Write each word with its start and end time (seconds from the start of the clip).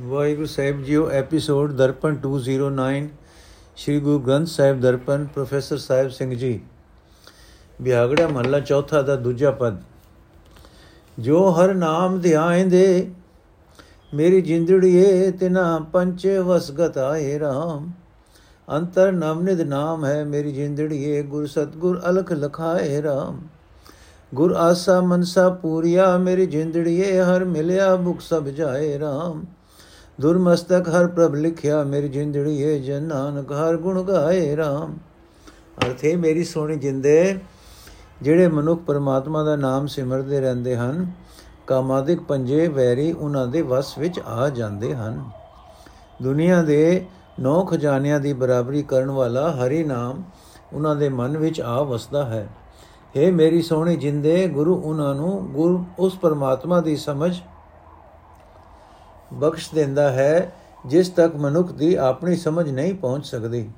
ਵਾਹਿਗੁਰੂ 0.00 0.46
ਸਾਹਿਬ 0.46 0.82
ਜੀਓ, 0.82 1.10
episode 1.10 1.72
Darpan 1.72 2.14
209 2.16 3.08
Sri 3.76 4.00
Guru 4.00 4.18
Granth 4.18 4.46
Sahib 4.46 4.80
Darpan, 4.80 5.24
professor 5.24 5.76
Sahib 5.76 6.08
Singh 6.08 6.34
ji. 6.34 6.60
ਬਿਆਗੜਾ 7.82 8.28
ਮਹੱਲਾ 8.28 8.60
ਚੌਥਾ 8.60 9.02
ਦਾ 9.02 9.16
ਦੂਜਾ 9.16 9.50
ਪਦ। 9.50 9.76
ਜੋ 11.18 11.50
ਹਰ 11.50 11.74
ਨਾਮ 11.74 12.20
ਧਿਆਇਂਦੇ 12.20 13.10
ਮੇਰੀ 14.14 14.40
ਜਿੰਦੜੀਏ, 14.40 15.30
ਤਿਨਾ 15.30 15.86
ਪੰਚ 15.92 16.26
ਵਸਗਤ 16.26 16.98
ਆਏ 16.98 17.38
RAM 17.38 17.90
ਅੰਤਰ 18.68 19.12
ਨਵਨਿਦ 19.12 19.60
ਨਾਮ 19.60 20.04
ਹੈ 20.04 20.24
ਮੇਰੀ 20.24 20.52
ਜਿੰਦੜੀਏ, 20.52 21.22
ਗੁਰ 21.22 21.46
ਸਤਗੁਰ 21.46 22.00
ਅਲਖ 22.08 22.32
ਲਖਾਏ 22.32 23.02
RAM 23.02 23.38
ਗੁਰ 24.34 24.52
ਆਸਾ 24.52 25.00
ਮਨਸਾ 25.00 25.48
ਪੂਰੀਆ, 25.48 26.16
ਮੇਰੀ 26.18 26.46
ਜਿੰਦੜੀਏ, 26.46 27.20
ਹਰ 27.20 27.44
ਮਿਲਿਆ 27.44 27.96
ਬੁਖ 27.96 28.20
ਸਭ 28.20 28.44
ਜਾਏ 28.44 28.98
RAM 28.98 29.46
ਦੁਰਮਸਤਕ 30.20 30.88
ਹਰ 30.88 31.06
ਪ੍ਰਭ 31.06 31.34
ਲਿਖਿਆ, 31.34 31.84
ਮੇਰੀ 31.84 32.08
ਜਿੰਦੜੀ 32.08 32.62
ਏ 32.62 32.78
ਜਨ 32.78 33.02
ਨਾਨਕ, 33.02 33.52
ਹਰ 33.52 33.76
ਗੁਣ 33.76 34.02
ਗਾਏ 34.02 34.56
RAM 34.56 34.92
ਅਰਥੇ 35.86 36.16
ਮੇਰੀ 36.16 36.44
ਸੋਹਣੀ 36.44 36.76
ਜਿੰਦੇ, 36.76 37.38
ਜਿਹੜੇ 38.22 38.48
ਮਨੁੱਖ 38.48 38.82
ਪਰਮਾਤਮਾ 38.82 39.42
ਦਾ 39.42 39.56
ਨਾਮ 39.56 39.86
ਸਿਮਰਦੇ 39.86 40.40
ਰਹਿੰਦੇ 40.40 40.76
ਹਨ, 40.76 41.12
ਕਾਮਾਦਿਕ 41.66 42.20
ਪੰਜੇ 42.20 42.68
ਵੈਰੀ 42.68 43.12
ਉਹਨਾਂ 43.12 43.46
ਦੇ 43.46 43.62
ਵਸ 43.62 43.98
ਵਿੱਚ 43.98 44.20
ਆ 44.26 44.48
ਜਾਂਦੇ 44.48 44.94
ਹਨ। 44.94 45.24
ਦੁਨੀਆ 46.22 46.62
ਦੇ 46.62 47.06
ਨੌ 47.40 47.64
ਖਜ਼ਾਨਿਆਂ 47.64 48.20
ਦੀ 48.20 48.32
ਬਰਾਬਰੀ 48.32 48.82
ਕਰਨ 48.82 49.10
ਵਾਲਾ 49.10 49.50
ਹਰੀ 49.50 49.84
ਨਾਮ 49.84 50.22
ਉਹਨਾਂ 50.72 50.96
ਦੇ 50.96 51.08
ਮਨ 51.08 51.36
ਵਿੱਚ 51.36 51.60
ਆ 51.60 51.82
ਵਸਦਾ 51.82 52.24
ਹੈ। 52.24 52.48
हे 53.16 53.32
ਮੇਰੀ 53.32 53.62
ਸੋਹਣੀ 53.62 53.96
ਜਿੰਦੇ, 53.96 54.46
ਗੁਰੂ 54.46 54.76
ਉਹਨਾਂ 54.76 55.14
ਨੂੰ, 55.14 55.52
ਗੁਰ 55.52 55.84
ਉਸ 55.98 56.14
ਪਰਮਾਤਮਾ 56.14 56.80
ਦੀ 56.80 56.96
ਸਮਝ 56.96 57.40
ਬਖਸ਼ 59.32 59.74
ਦਿੰਦਾ 59.74 60.10
ਹੈ, 60.10 60.52
ਜਿਸ 60.86 61.08
ਤੱਕ 61.08 61.36
ਮਨੁੱਖ 61.36 61.72
ਦੀ 61.72 61.94
ਆਪਣੀ 61.94 62.36
ਸਮਝ 62.36 62.70
ਨਹੀਂ 62.70 62.94
ਪਹੁੰਚ 62.94 63.26
ਸਕਦੀ। 63.26 63.70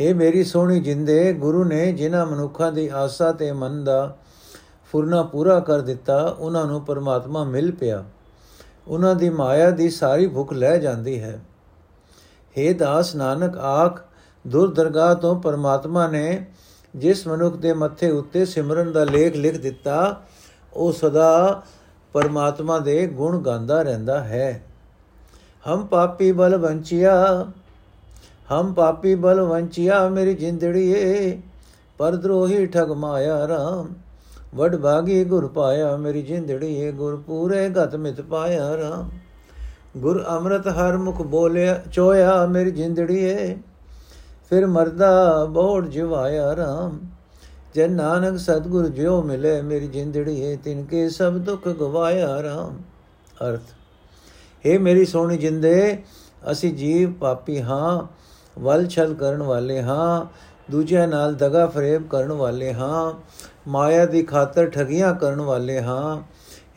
हे 0.00 0.16
ਮੇਰੀ 0.16 0.44
ਸੋਹਣੀ 0.44 0.80
ਜਿੰਦੇ, 0.80 1.32
ਗੁਰੂ 1.32 1.64
ਨੇ 1.64 1.92
ਜਿਨ੍ਹਾਂ 1.92 2.26
ਮਨੁੱਖਾਂ 2.26 2.72
ਦੀ 2.72 2.88
ਆਸਾ 2.88 3.32
ਤੇ 3.32 3.52
ਮਨ 3.52 3.84
ਦਾ 3.84 4.16
ਫੁਰਨਾ 4.92 5.22
ਪੂਰਾ 5.22 5.60
ਕਰ 5.60 5.80
ਦਿੱਤਾ, 5.80 6.36
ਉਹਨਾਂ 6.38 6.66
ਨੂੰ 6.66 6.84
ਪਰਮਾਤਮਾ 6.84 7.44
ਮਿਲ 7.44 7.72
ਪਿਆ। 7.72 8.04
ਉਹਨਾਂ 8.88 9.14
ਦੀ 9.14 9.30
ਮਾਇਆ 9.30 9.70
ਦੀ 9.70 9.90
ਸਾਰੀ 9.90 10.26
ਭੁੱਖ 10.26 10.52
ਲੈ 10.52 10.76
ਜਾਂਦੀ 10.76 11.20
ਹੈ। 11.20 11.40
हे 12.58 12.76
ਦਾਸ 12.76 13.14
ਨਾਨਕ 13.14 13.58
ਆਖ, 13.58 14.00
ਦੁਰ 14.46 14.74
ਦਰਗਾਹ 14.74 15.14
ਤੋਂ 15.14 15.40
ਪਰਮਾਤਮਾ 15.40 16.06
ਨੇ 16.06 16.46
ਜਿਸ 16.96 17.26
ਮਨੁੱਖ 17.26 17.56
ਦੇ 17.56 17.72
ਮੱਥੇ 17.72 18.10
ਉੱਤੇ 18.10 18.44
ਸਿਮਰਨ 18.44 18.92
ਦਾ 18.92 19.04
ਲੇਖ 19.04 19.36
ਲਿਖ 19.36 19.58
ਦਿੱਤਾ, 19.58 20.22
ਉਹ 20.74 20.92
ਸਦਾ 20.92 21.62
ਪਰਮਾਤਮਾ 22.12 22.78
ਦੇ 22.78 23.06
ਗੁਣ 23.06 23.38
ਗਾਉਂਦਾ 23.38 23.82
ਰਹਿੰਦਾ 23.82 24.20
ਹੈ। 24.24 24.62
ਹਮ 25.68 25.86
ਪਾਪੀ 25.86 26.32
ਬਲ 26.32 26.56
ਵੰਚਿਆ, 26.56 27.46
ਹਮ 28.52 28.72
ਪਾਪੀ 28.72 29.14
ਬਲ 29.14 29.40
ਵੰਚਿਆ 29.40 30.08
ਮੇਰੀ 30.08 30.34
ਜਿੰਦੜੀਏ, 30.34 31.40
ਪਰ 31.98 32.16
ਦਰੋਹੀ 32.16 32.66
ਠਗ 32.66 32.90
ਮਾਇਆ 32.90 33.48
ਰਾਮ, 33.48 33.88
ਵਡ 34.54 34.76
ਭਾਗੀ 34.76 35.24
ਗੁਰ 35.24 35.46
ਪਾਇਆ 35.48 35.96
ਮੇਰੀ 35.96 36.22
ਜਿੰਦੜੀਏ, 36.22 36.92
ਗੁਰ 36.92 37.16
ਪੂਰੇ 37.16 37.68
ਗਤ 37.68 37.96
ਮਿਤ 37.96 38.20
ਪਾਇਆ 38.20 38.76
ਰਾਮ। 38.76 39.10
ਗੁਰ 39.96 40.24
ਅੰਮ੍ਰਿਤ 40.28 40.68
ਹਰ 40.68 40.96
ਮੁਖ 40.96 41.22
ਬੋਲਿਆ, 41.22 41.80
ਚੋਇਆ 41.92 42.46
ਮੇਰੀ 42.46 42.70
ਜਿੰਦੜੀਏ, 42.70 43.56
ਫਿਰ 44.50 44.66
ਮਰਦਾ 44.66 45.44
ਬੋੜ 45.44 45.86
ਜਿਵਾਇਆ 45.86 46.56
ਰਾਮ। 46.56 46.98
ਜੇ 47.74 47.88
ਨਾਨਕ 47.88 48.38
ਸਤਗੁਰ 48.38 48.88
ਜਿਉ 48.88 49.22
ਮਿਲੇ, 49.22 49.62
ਮੇਰੀ 49.62 49.86
ਜਿੰਦੜੀ 49.86 50.44
ਹੈ 50.44 50.56
ਤਿਨ 50.56 50.84
ਕੇ 50.84 51.08
ਸਭ 51.08 51.32
ਦੁੱਖ 51.32 51.68
ਗਵਾਇਆ 51.68 52.42
ਰਾਮ। 52.42 52.78
ਅਰਥ 53.48 53.60
हे 54.66 54.80
ਮੇਰੀ 54.80 55.04
ਸੋਹਣੀ 55.04 55.36
ਜਿੰਦੇ, 55.36 56.02
ਅਸੀਂ 56.50 56.74
ਜੀਵ 56.74 57.12
ਪਾਪੀ 57.12 57.62
ਹਾਂ, 57.62 58.02
ਵਲ 58.60 58.86
ਛਲ 58.86 59.14
ਕਰਨ 59.14 59.42
ਵਾਲੇ 59.42 59.82
ਹਾਂ, 59.82 60.26
ਦੂਜਿਆਂ 60.70 61.08
ਨਾਲ 61.08 61.34
ਦਗਾ 61.34 61.66
ਫਰੇਬ 61.66 62.08
ਕਰਨ 62.08 62.32
ਵਾਲੇ 62.32 62.72
ਹਾਂ, 62.72 63.12
ਮਾਇਆ 63.68 64.06
ਦੀ 64.06 64.22
ਖਾਤਰ 64.22 64.70
ਠਗੀਆਂ 64.70 65.14
ਕਰਨ 65.14 65.40
ਵਾਲੇ 65.40 65.82
ਹਾਂ। 65.82 66.22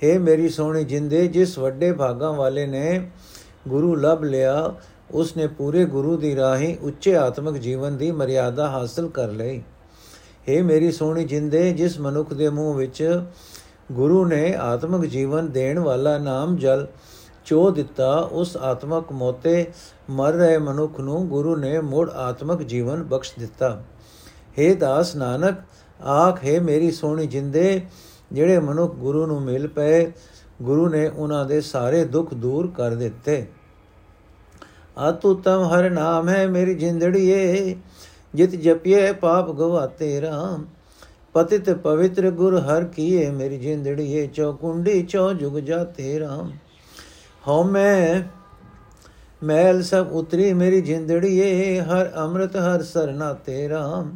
हे 0.04 0.20
ਮੇਰੀ 0.20 0.50
ਸੋਹਣੀ 0.50 0.84
ਜਿੰਦੇ, 0.84 1.28
ਜਿਸ 1.28 1.58
ਵੱਡੇ 1.58 1.92
ਭਾਗਾਂ 1.92 2.34
ਵਾਲੇ 2.34 2.66
ਨੇ 2.68 3.12
ਗੁਰੂ 3.68 3.96
ਲਭ 3.96 4.24
ਲਿਆ 4.24 4.74
ਉਸ 5.12 5.38
ਨੇ 5.38 5.48
ਪੂਰੇ 5.48 5.86
ਗੁਰੂ 5.86 6.18
ਦੀ 6.18 6.36
ਰਾਹੀਂ 6.36 6.78
ਉੱਚੇ 6.82 7.16
ਆਤਮਿਕ 7.16 7.54
ਜੀਵਨ 7.54 7.98
ਦੀ 7.98 8.12
ਮਰਿਆਦਾ 8.12 8.68
ਹਾਸਲ 8.68 9.10
ਕਰ 9.10 9.28
ਲਈ। 9.28 9.64
हे 10.50 10.64
ਮੇਰੀ 10.64 10.92
ਸੋਹਣੀ 10.92 11.24
ਜਿੰਦੇ, 11.24 11.74
ਜਿਸ 11.74 12.00
ਮਨੁੱਖ 12.00 12.34
ਦੇ 12.34 12.50
ਮੂੰਹ 12.50 12.76
ਵਿੱਚ 12.76 13.22
ਗੁਰੂ 13.92 14.26
ਨੇ 14.26 14.56
ਆਤਮਿਕ 14.56 15.10
ਜੀਵਨ 15.10 15.50
ਦੇਣ 15.52 15.80
ਵਾਲਾ 15.80 16.18
ਨਾਮ 16.18 16.58
ਜਲ 16.58 16.88
ਚੋ 17.46 17.72
ਦਿੱਤਾ, 17.72 18.30
ਉਸ 18.32 18.58
ਆਤਮਕ 18.58 19.12
ਮੋਤੇ 19.12 19.66
ਮਰ 20.10 20.34
ਰਹੇ 20.34 20.58
ਮਨੁੱਖ 20.58 21.00
ਨੂੰ 21.00 21.28
ਗੁਰੂ 21.28 21.56
ਨੇ 21.56 21.80
ਮੋੜ 21.80 22.10
ਆਤਮਿਕ 22.10 22.62
ਜੀਵਨ 22.64 23.04
ਬਖਸ਼ 23.04 23.34
ਦਿੱਤਾ। 23.40 23.84
हे 24.60 24.76
ਦਾਸ 24.78 25.16
ਨਾਨਕ, 25.16 25.56
ਆਖ 26.06 26.44
ਹੈ 26.46 26.60
ਮੇਰੀ 26.62 26.92
ਸੋਹਣੀ 26.92 27.28
ਜਿੰਦੇ, 27.28 27.82
ਜਿਹੜੇ 28.32 28.60
ਮਨੁੱਖ 28.60 28.96
ਗੁਰੂ 28.96 29.26
ਨੂੰ 29.26 29.42
ਮਿਲ 29.42 29.68
ਪਏ, 29.68 30.12
ਗੁਰੂ 30.62 30.90
ਨੇ 30.90 31.08
ਉਹਨਾਂ 31.08 31.46
ਦੇ 31.46 31.62
ਸਾਰੇ 31.62 32.06
ਦੁੱਖ 32.06 32.34
ਦੂਰ 32.34 32.72
ਕਰ 32.78 32.96
ਦਿੱਤੇ। 32.96 33.46
ਆਤੁਤਮ 34.98 35.64
ਹਰ 35.64 35.90
ਨਾਮ 35.90 36.30
ਹੈ 36.30 36.48
ਮੇਰੀ 36.48 36.74
ਜਿੰਦੜੀਏ 36.76 37.76
ਜਿਤ 38.36 38.50
ਜਪਿਏ 38.50 39.12
ਪਾਪ 39.12 39.52
ਗਵਾਤੇ 39.52 40.22
ਰਾਮ, 40.22 40.66
ਪਤਿਤ 41.34 41.70
ਪਵਿੱਤਰ 41.70 42.32
ਗੁਰ 42.32 42.60
ਹਰ 42.60 42.84
ਕੀਏ, 42.84 43.30
ਮੇਰੀ 43.30 43.58
ਜਿੰਦੜੀਏ 43.58 44.28
ਚੌਕੁੰਡੀ 44.28 45.04
ਚੌ 45.04 45.34
ਜੁਗ 45.34 45.54
ਜਾਤੇ 45.54 46.20
ਰਾਮ। 46.20 46.52
ਹਉ 47.48 47.64
ਮੈਂ, 47.64 48.22
ਮੈਲ 49.46 49.84
ਸਭ 49.84 50.08
ਉਤਰੀ, 50.12 50.54
ਮੇਰੀ 50.54 50.82
ਜਿੰਦੜੀਏ, 50.82 51.80
ਹਰ 51.80 52.12
ਅੰਮ੍ਰਿਤ 52.16 52.56
ਹਰ 52.56 52.84
ਸਰਨਾ 52.84 53.34
ਤੇ 53.34 53.70
ਰਾਮ। 53.70 54.16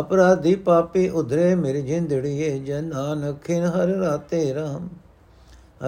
ਅਪਰਾਧੀ 0.00 0.54
ਪਾਪੀ 0.54 1.08
ਉਧਰੇ, 1.08 1.54
ਮੇਰੀ 1.54 1.82
ਜਿੰਦੜੀਏ, 1.82 2.58
ਜਨ 2.58 2.84
ਨਾਨਕਿਨ 2.84 3.64
ਹਰ 3.64 3.86
ਰਾਤੇ 3.86 4.54
ਰਾਮ। 4.54 4.88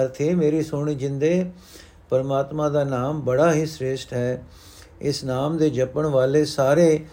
ਅਰਥੇ 0.03 0.35
ਮੇਰੀ 0.35 0.63
ਸੋਹਣੀ 0.63 0.95
ਜਿੰਦੇ, 0.95 1.51
ਪਰਮਾਤਮਾ 2.11 2.69
ਦਾ 2.69 2.85
ਨਾਮ 2.85 3.21
ਬੜਾ 3.21 3.53
ਹੀ 3.53 3.67
ਸ੍ਰੇਸ਼ਟ 3.67 4.13
ਹੈ। 4.13 4.43
ਇਸ 5.01 5.25
ਨਾਮ 5.25 5.57
ਦੇ 5.57 5.71
ਜਪਣ 5.71 6.07
ਵਾਲੇ 6.07 6.45
ਸਾਰੇ 6.45 7.05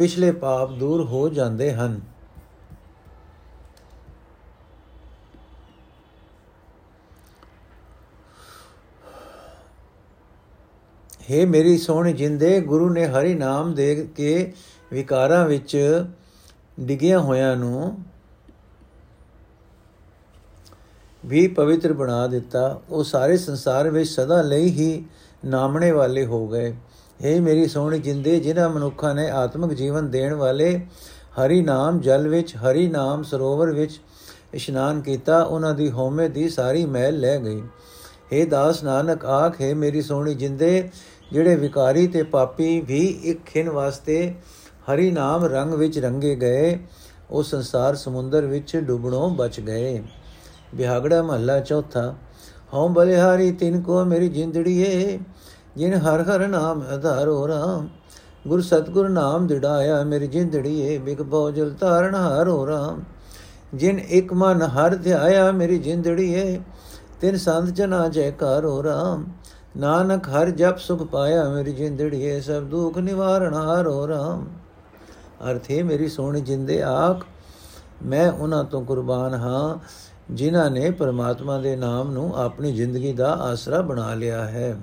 ਪਿਛਲੇ 0.00 0.32
ਪਾਪ 0.32 0.70
ਦੂਰ 0.70 1.04
ਹੋ 1.04 1.28
ਜਾਂਦੇ 1.28 1.72
ਹਨ। 1.72 2.00
हे 11.24 11.46
ਮੇਰੀ 11.48 11.78
ਸੋਹਣੀ 11.78 12.12
ਜਿੰਦੇ, 12.12 12.60
ਗੁਰੂ 12.60 12.90
ਨੇ 12.90 13.06
ਹਰੀ 13.06 13.34
ਨਾਮ 13.34 13.74
ਦੇ 13.74 14.08
ਕੇ 14.16 14.52
ਵਿਕਾਰਾਂ 14.92 15.46
ਵਿੱਚ 15.46 16.04
ਡਿੱਗਿਆ 16.80 17.20
ਹੋਇਆਂ 17.20 17.56
ਨੂੰ 17.56 18.04
ਵੀ 21.26 21.46
ਪਵਿੱਤਰ 21.48 21.92
ਬਣਾ 21.92 22.26
ਦਿੱਤਾ। 22.26 22.80
ਉਹ 22.88 23.04
ਸਾਰੇ 23.04 23.36
ਸੰਸਾਰ 23.36 23.90
ਵਿੱਚ 23.90 24.10
ਸਦਾ 24.10 24.42
ਲਈ 24.42 24.70
ਹੀ 24.70 25.04
ਨਾਮਣੇ 25.44 25.90
ਵਾਲੇ 25.90 26.26
ਹੋ 26.26 26.48
ਗਏ। 26.48 26.76
हे 27.24 27.42
ਮੇਰੀ 27.42 27.66
ਸੋਹਣੀ 27.68 27.98
ਜਿੰਦੇ, 27.98 28.40
ਜਿਨ੍ਹਾਂ 28.40 28.68
ਮਨੁੱਖਾਂ 28.70 29.14
ਨੇ 29.14 29.30
ਆਤਮਿਕ 29.30 29.72
ਜੀਵਨ 29.72 30.10
ਦੇਣ 30.10 30.34
ਵਾਲੇ 30.34 30.86
ਹਰੀ 31.40 31.62
ਨਾਮ 31.62 32.00
ਜਲ 32.00 32.28
ਵਿੱਚ, 32.28 32.56
ਹਰੀ 32.56 32.86
ਨਾਮ 32.86 33.22
ਸਰੋਵਰ 33.22 33.70
ਵਿੱਚ 33.70 34.00
ਇਸ਼ਨਾਨ 34.54 35.00
ਕੀਤਾ, 35.00 35.42
ਉਹਨਾਂ 35.42 35.74
ਦੀ 35.74 35.90
ਹਉਮੈ 35.90 36.28
ਦੀ 36.28 36.48
ਸਾਰੀ 36.48 36.86
ਮੈਲ 36.86 37.20
ਲੈ 37.20 37.38
ਗਈ। 37.40 37.62
हे 38.32 38.48
ਦਾਸ 38.48 38.84
ਨਾਨਕ, 38.84 39.24
ਆਖ, 39.24 39.60
ਹੈ 39.60 39.74
ਮੇਰੀ 39.74 40.02
ਸੋਹਣੀ 40.02 40.34
ਜਿੰਦੇ, 40.34 40.90
ਜਿਹੜੇ 41.32 41.56
ਵਿਕਾਰੀ 41.56 42.06
ਤੇ 42.06 42.22
ਪਾਪੀ 42.22 42.80
ਵੀ 42.80 43.06
ਇੱਕ 43.06 43.44
ਖਿੰ 43.44 43.70
ਵਾਸਤੇ 43.70 44.34
ਹਰੀ 44.92 45.10
ਨਾਮ 45.10 45.44
ਰੰਗ 45.44 45.74
ਵਿੱਚ 45.74 45.98
ਰੰਗੇ 45.98 46.36
ਗਏ, 46.36 46.78
ਉਹ 47.30 47.42
ਸੰਸਾਰ 47.42 47.94
ਸਮੁੰਦਰ 47.94 48.46
ਵਿੱਚ 48.46 48.76
ਡੁੱਬਣੋਂ 48.76 49.30
ਬਚ 49.30 49.60
ਗਏ। 49.60 50.02
ਬਿਹਾਗੜਾ 50.74 51.22
ਮਹੱਲਾ 51.22 51.60
ਚੌਥਾ, 51.60 52.14
ਹਉ 52.74 52.88
ਬਲਿਹਾਰੀ 52.88 53.52
ਤਿਨ 53.52 53.80
ਕੋ 53.80 54.04
ਮੇਰੀ 54.04 54.28
ਜਿੰਦੜੀਏ 54.28 55.18
ਜਿਨ 55.76 55.94
ਹਰ 55.94 56.22
ਹਰ 56.22 56.46
ਨਾਮ 56.48 56.82
ਆਧਾਰੋ 56.92 57.48
ਰਾਮ, 57.48 57.88
ਗੁਰ 58.48 58.60
ਸਤਗੁਰ 58.60 59.08
ਨਾਮ 59.08 59.46
ਦਿੜਾਇਆ 59.46 60.02
ਮੇਰੀ 60.04 60.26
ਜਿੰਦੜੀਏ 60.26 60.98
ਬਿਕ 60.98 61.22
ਬੋਜਲ 61.22 61.70
ਤਾਰਨ 61.70 62.14
ਹਾਰੋ 62.14 62.66
ਰਾਮ। 62.66 63.02
ਜਿਨ 63.74 63.98
ਇੱਕ 63.98 64.32
ਮਨ 64.32 64.62
ਹਰ 64.62 64.94
ਧਿਆਇਆ 64.94 65.50
ਮੇਰੀ 65.52 65.78
ਜਿੰਦੜੀਏ 65.78 66.60
ਤਿਨ 67.20 67.36
ਸੰਤ 67.36 67.68
ਜਨਾ 67.68 68.08
ਜੈਕਾਰੋ 68.08 68.82
ਰਾਮ। 68.82 69.24
ਨਾਨਕ 69.76 70.28
ਹਰ 70.28 70.50
ਜਪ 70.50 70.78
ਸੁਖ 70.78 71.02
ਪਾਇਆ 71.02 71.48
ਮੇਰੀ 71.48 71.72
ਜਿੰਦੜੀਏ 71.72 72.40
ਸਭ 72.40 72.62
ਦੁਖ 72.62 72.98
ਨਿਵਾਰਣ 72.98 73.54
ਹਾਰੋ 73.54 74.08
ਰਾਮ। 74.08 74.46
ਅਰਥੇ 75.50 75.82
ਮੇਰੀ 75.82 76.08
ਸੋਹਣੀ 76.08 76.40
ਜਿੰਦੇ 76.40 76.82
ਆਖ, 76.82 77.24
ਮੈਂ 78.04 78.30
ਉਹਨਾਂ 78.32 78.64
ਤੋਂ 78.64 78.84
ਕੁਰਬਾਨ 78.84 79.34
ਹਾਂ, 79.34 79.78
ਜਿਨ੍ਹਾਂ 80.30 80.70
ਨੇ 80.70 80.90
ਪਰਮਾਤਮਾ 80.90 81.58
ਦੇ 81.58 81.76
ਨਾਮ 81.76 82.10
ਨੂੰ 82.10 82.32
ਆਪਣੀ 82.36 82.72
ਜ਼ਿੰਦਗੀ 82.72 83.12
ਦਾ 83.12 83.32
ਆਸਰਾ 83.32 83.80
ਬਣਾ 83.80 84.14
ਲਿਆ 84.14 84.44
ਹੈ। 84.44 84.76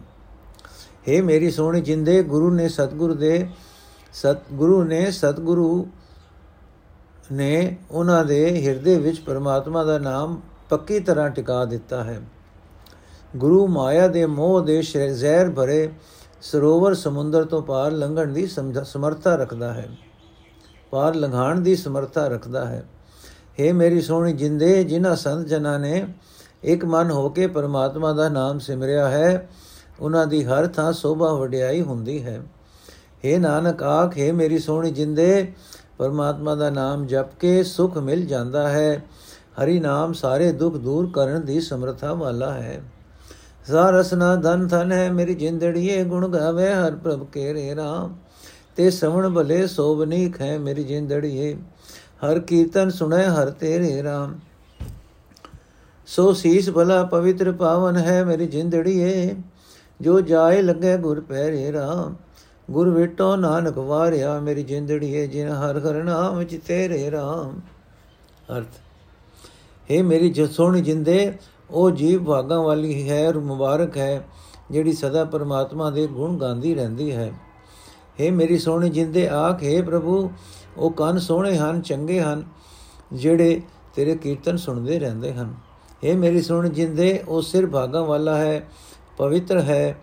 हे 1.08 1.24
ਮੇਰੀ 1.24 1.52
ਸੋਹਣੀ 1.52 1.82
ਜਿੰਦੇ 1.82 2.24
ਗੁਰੂ 2.24 2.52
ਨੇ 2.52 2.70
ਸਤਗੁਰੂ 2.70 3.14
ਦੇ 3.14 3.50
ਸਤਗੁਰੂ 4.14 4.84
ਨੇ 4.84 5.12
ਸਤਗੁਰੂ 5.12 5.88
ਨੇ 7.32 7.78
ਉਹਨਾਂ 7.92 8.26
ਦੇ 8.26 8.68
ਹਿਰਦੇ 8.68 9.00
ਵਿੱਚ 9.00 9.20
ਪਰਮਾਤਮਾ 9.20 9.84
ਦਾ 9.84 9.98
ਨਾਮ 9.98 10.42
ਪੱਕੀ 10.70 11.00
ਤਰ੍ਹਾਂ 11.00 11.30
ਟਿਕਾ 11.30 11.66
ਦਿੱਤਾ 11.66 12.04
ਹੈ। 12.04 12.22
ਗੁਰੂ 13.36 13.68
ਮਾਇਆ 13.68 14.08
ਦੇ 14.08 14.26
ਮੋਹ 14.26 14.62
ਦੇ 14.62 14.82
ਜ਼ਹਿਰ 15.12 15.52
ਭਰੇ 15.52 15.90
ਸਰੋਵਰ 16.42 16.94
ਸਮੁੰਦਰ 16.94 17.44
ਤੋਂ 17.44 17.62
ਪਾਰ 17.62 17.92
ਲੰਘਣ 17.92 18.28
ਦੀ 18.28 18.48
ਸਮਰੱਥਾ 18.84 19.36
ਰੱਖਦਾ 19.36 19.74
ਹੈ। 19.74 19.90
ਪਾਰ 20.92 21.16
ਲੰਘਾਣ 21.16 21.60
ਦੀ 21.60 21.76
ਸਮਰੱਥਾ 21.76 22.28
ਰੱਖਦਾ 22.28 22.66
ਹੈ। 22.66 22.84
हे 23.62 23.76
ਮੇਰੀ 23.76 24.02
ਸੋਹਣੀ 24.02 24.34
ਜਿੰਦੇ 24.34 24.84
ਜਿਨ੍ਹਾਂ 24.84 25.16
ਸੰਤ 25.16 25.48
ਜਨਾਂ 25.48 25.80
ਨੇ 25.80 26.14
ਇੱਕ 26.64 26.86
ਮਨ 26.86 27.12
ਹੋ 27.12 27.30
ਕੇ 27.30 27.48
ਪਰਮਾਤਮਾ 27.48 28.14
ਦਾ 28.14 28.30
ਨਾਮ 28.30 28.60
ਸਿਮਰਿਆ 28.60 29.10
ਹੈ 29.10 29.50
ਉਹਨਾਂ 30.00 30.28
ਦੀ 30.28 30.44
ਹਰ 30.44 30.68
ਥਾਂ 30.68 30.94
ਸੋਭਾ 30.94 31.34
ਵਡਿਆਈ 31.34 31.82
ਹੁੰਦੀ 31.82 32.24
ਹੈ। 32.24 32.42
हे 33.26 33.40
ਨਾਨਕ 33.40 33.84
ਆਖੇ 33.84 34.32
ਮੇਰੀ 34.32 34.60
ਸੋਹਣੀ 34.60 34.92
ਜਿੰਦੇ, 34.92 35.54
ਪਰਮਾਤਮਾ 35.98 36.56
ਦਾ 36.56 36.70
ਨਾਮ 36.70 37.06
ਜਪ 37.06 37.36
ਕੇ 37.40 37.64
ਸੁਖ 37.64 37.98
ਮਿਲ 37.98 38.26
ਜਾਂਦਾ 38.26 38.70
ਹੈ। 38.70 39.04
ਹਰੀ 39.64 39.80
ਨਾਮ 39.80 40.14
ਸਾਰੇ 40.14 40.52
ਦੁੱਖ 40.52 40.76
ਦੂਰ 40.78 41.10
ਕਰਨ 41.14 41.46
ਦੀ 41.46 41.62
ਸਮਰੱਥਾ 41.62 42.14
ਵਾਲਾ 42.14 42.54
ਹੈ। 42.54 42.82
ਸਾਰਸਨਾ 43.68 44.36
ਧਨ 44.36 44.68
ਧਨ 44.68 44.92
ਹੈ 44.92 45.12
ਮੇਰੀ 45.12 45.36
ਜਿੰਦੜੀਏ, 45.36 46.04
ਗੁਣ 46.04 46.28
ਗਾਵੇ 46.28 46.74
ਹਰ 46.74 46.96
ਪ੍ਰਭ 46.96 47.26
ਕੇ 47.26 47.54
ਰੇ 47.54 47.76
ਰਾਮ। 47.76 48.16
ਤੇ 48.76 48.90
ਸਵਣ 48.90 49.30
ਭਲੇ 49.30 49.68
ਸੋਭਨੀਕ 49.68 50.42
ਹੈ 50.42 50.60
ਮੇਰੀ 50.60 50.84
ਜਿੰਦੜੀਏ, 50.84 51.54
ਹਰ 52.26 52.40
ਕੀਰਤਨ 52.40 52.90
ਸੁਣੇ 52.90 53.24
ਹਰ 53.24 53.50
ਤੇਰੇ 53.50 54.04
ਰਾਮ। 54.04 54.40
ਸੋ 56.08 56.34
ਸੀਸ 56.34 56.70
ਭਲਾ 56.70 57.04
ਪਵਿੱਤਰ 57.04 57.52
ਪਾਵਨ 57.52 57.98
ਹੈ 57.98 58.24
ਮੇਰੀ 58.26 58.48
ਜਿੰਦੜੀਏ 58.48 59.36
ਜੋ 60.01 60.21
ਜਾਏ 60.21 60.63
ਲੱਗੇ 60.63 60.97
ਗੁਰ 60.97 61.21
ਪੈਰੇ 61.21 61.73
ਰਾਮ 61.73 62.15
ਗੁਰ 62.71 62.89
ਵਿਟੋ 62.91 63.35
ਨਾਨਕ 63.37 63.79
ਵਾਰਿਆ 63.79 64.39
ਮੇਰੀ 64.41 64.63
ਜਿੰਦੜੀਏ 64.63 65.27
ਜਿਨ 65.27 65.49
ਹਰ 65.49 65.79
ਹਰ 65.79 66.03
ਨਾਮ 66.05 66.39
ਵਿੱਚ 66.39 66.57
ਤੇਰੇ 66.67 67.11
ਰਾਮ 67.11 67.61
ਅਰਥ 68.53 68.81
हे 69.91 70.03
ਮੇਰੀ 70.05 70.31
ਜੋ 70.31 70.47
ਸੋਹਣੀ 70.47 70.81
ਜਿੰਦੇ 70.81 71.33
ਉਹ 71.71 71.91
ਜੀਵ 71.91 72.25
ਭਾਗਾਂ 72.25 72.63
ਵਾਲੀ 72.63 73.09
ਹੈ 73.09 73.27
ਔਰ 73.29 73.39
ਮੁਬਾਰਕ 73.41 73.97
ਹੈ 73.97 74.25
ਜਿਹੜੀ 74.71 74.93
ਸਦਾ 74.93 75.25
ਪਰਮਾਤਮਾ 75.25 75.91
ਦੇ 75.91 76.07
ਗੁਣ 76.07 76.37
ਗਾਉਂਦੀ 76.39 76.75
ਰਹਿੰਦੀ 76.75 77.11
ਹੈ 77.13 77.33
हे 78.21 78.33
ਮੇਰੀ 78.33 78.59
ਸੋਹਣੀ 78.59 78.91
ਜਿੰਦੇ 78.91 79.29
ਆਖੇ 79.29 79.81
ਪ੍ਰਭੂ 79.83 80.31
ਉਹ 80.77 80.91
ਕੰਨ 80.91 81.19
ਸੋਹਣੇ 81.19 81.57
ਹਨ 81.59 81.81
ਚੰਗੇ 81.81 82.21
ਹਨ 82.21 82.43
ਜਿਹੜੇ 83.13 83.61
ਤੇਰੇ 83.95 84.15
ਕੀਰਤਨ 84.17 84.57
ਸੁਣਦੇ 84.57 84.99
ਰਹਿੰਦੇ 84.99 85.33
ਹਨ 85.33 85.55
हे 86.05 86.17
ਮੇਰੀ 86.17 86.41
ਸੋਹਣੀ 86.43 86.71
ਜਿੰਦੇ 86.71 87.19
ਉਹ 87.29 87.43
ਸਿਰ 87.43 87.67
ਭਾਗਾਂ 87.67 88.03
ਵਾਲਾ 88.03 88.37
ਹੈ 88.37 88.67
ਪਵਿੱਤਰ 89.18 89.60
ਹੈ, 89.62 89.96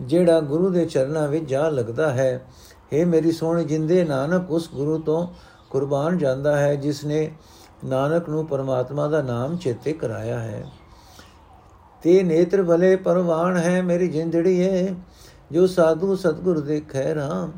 ਜਿਹੜਾ 0.00 0.40
ਗੁਰੂ 0.40 0.70
ਦੇ 0.70 0.84
ਚਰਨਾਂ 0.84 1.28
ਵਿੱਚ 1.28 1.44
ਜਾ 1.44 1.68
ਲੱਗਦਾ 1.68 2.10
ਹੈ। 2.10 2.46
हे 2.94 3.06
ਮੇਰੀ 3.06 3.32
ਸੋਹਣੀ 3.32 3.64
ਜਿੰਦੇ 3.64 4.04
ਨਾਨਕ 4.04 4.50
ਉਸ 4.50 4.70
ਗੁਰੂ 4.74 4.98
ਤੋਂ 4.98 5.26
ਕੁਰਬਾਨ 5.70 6.18
ਜਾਂਦਾ 6.18 6.56
ਹੈ 6.56 6.74
ਜਿਸ 6.74 7.04
ਨੇ 7.04 7.30
ਨਾਨਕ 7.84 8.28
ਨੂੰ 8.28 8.46
ਪਰਮਾਤਮਾ 8.46 9.08
ਦਾ 9.08 9.22
ਨਾਮ 9.22 9.56
ਚੇਤੇ 9.56 9.92
ਕਰਾਇਆ 9.92 10.38
ਹੈ। 10.38 10.64
ਤੇ 12.02 12.22
ਨੇਤਰ 12.22 12.62
ਭਲੇ 12.62 12.96
ਪਰਵਾਨ 12.96 13.56
ਹੈ 13.56 13.82
ਮੇਰੀ 13.82 14.08
ਜਿੰਦੜੀ 14.08 14.62
ਹੈ 14.62 14.94
ਜੋ 15.52 15.66
ਸਾਧੂ 15.66 16.16
ਸਤਗੁਰ 16.16 16.60
ਦੇਖੈ 16.60 17.14
ਰਾਮ 17.14 17.52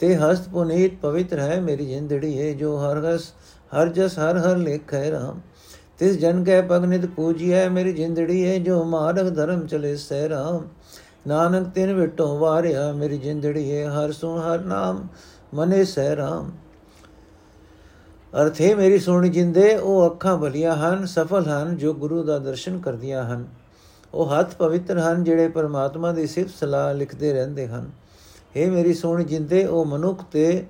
ਤੇ 0.00 0.16
ਹਸਤ 0.16 0.48
ਪੁਨੀਤ 0.48 0.94
ਪਵਿੱਤਰ 1.02 1.38
ਹੈ 1.38 1.60
ਮੇਰੀ 1.60 1.86
ਜਿੰਦੜੀ 1.86 2.40
ਹੈ 2.40 2.52
ਜੋ 2.52 2.76
ਹਰ 2.76 3.04
ਹਸ, 3.04 3.32
ਹਰ 3.72 3.88
ਜਸ, 3.88 4.18
ਹਰ 4.18 4.38
ਹਰ 4.38 4.56
ਲੇਖੈ 4.56 5.10
ਰਾਮ 5.10 5.40
ਤਿਸ 5.98 6.18
ਜਨ 6.18 6.44
ਕੈ 6.44 6.62
ਪਗਨਿਤ 6.62 7.06
ਪੂਜੀਐ 7.06 7.68
ਮੇਰੀ 7.68 7.92
ਜਿੰਦੜੀ 7.92 8.46
ਹੈ 8.46 8.58
ਜੋ 8.58 8.84
ਮਾਰਗ 8.84 9.34
ਧਰਮ 9.34 9.66
ਚਲੇ 9.66 9.96
ਸਹਿ 9.96 10.28
ਰਾਮ। 10.28 10.68
ਨਾਨਕ 11.26 11.68
ਤਿਨ 11.68 11.92
ਵਿਟੋ 11.94 12.38
ਵਾਰਿਆ, 12.38 12.92
ਮੇਰੀ 12.92 13.18
ਜਿੰਦੜੀ 13.18 13.76
ਹੈ 13.76 13.88
ਹਰ 13.90 14.12
ਸੁਣ 14.12 14.40
ਹਰ 14.40 14.58
ਨਾਮ, 14.58 15.06
ਮਨੇ 15.54 15.84
ਸਹਿ 15.84 16.16
ਰਾਮ। 16.16 16.50
ਅਰਥੇ 18.42 18.74
ਮੇਰੀ 18.74 18.98
ਸੋਹਣੀ 18.98 19.28
ਜਿੰਦੇ, 19.28 19.76
ਉਹ 19.76 20.06
ਅੱਖਾਂ 20.06 20.38
ਭਲੀਆਂ 20.38 20.76
ਹਨ, 20.76 21.06
ਸਫਲ 21.06 21.46
ਹਨ, 21.46 21.76
ਜੋ 21.76 21.94
ਗੁਰੂ 21.94 22.22
ਦਾ 22.22 22.38
ਦਰਸ਼ਨ 22.38 22.78
ਕਰਦੀਆਂ 22.78 23.24
ਹਨ। 23.24 23.46
ਉਹ 24.14 24.30
ਹੱਥ 24.30 24.54
ਪਵਿੱਤਰ 24.54 24.98
ਹਨ, 24.98 25.24
ਜਿਹੜੇ 25.24 25.48
ਪਰਮਾਤਮਾ 25.48 26.12
ਦੀ 26.12 26.26
ਸਿਫਤ 26.26 26.54
ਸਲਾਹ 26.54 26.94
ਲਿਖਦੇ 26.94 27.32
ਰਹਿੰਦੇ 27.32 27.68
ਹਨ। 27.68 27.90
हे 28.56 28.70
ਮੇਰੀ 28.70 28.94
ਸੋਹਣੀ 28.94 29.24
ਜਿੰਦੇ, 29.24 29.64
ਉਹ 29.64 29.84
ਮਨੁੱਖ 29.84 30.22
ਤੇ, 30.32 30.64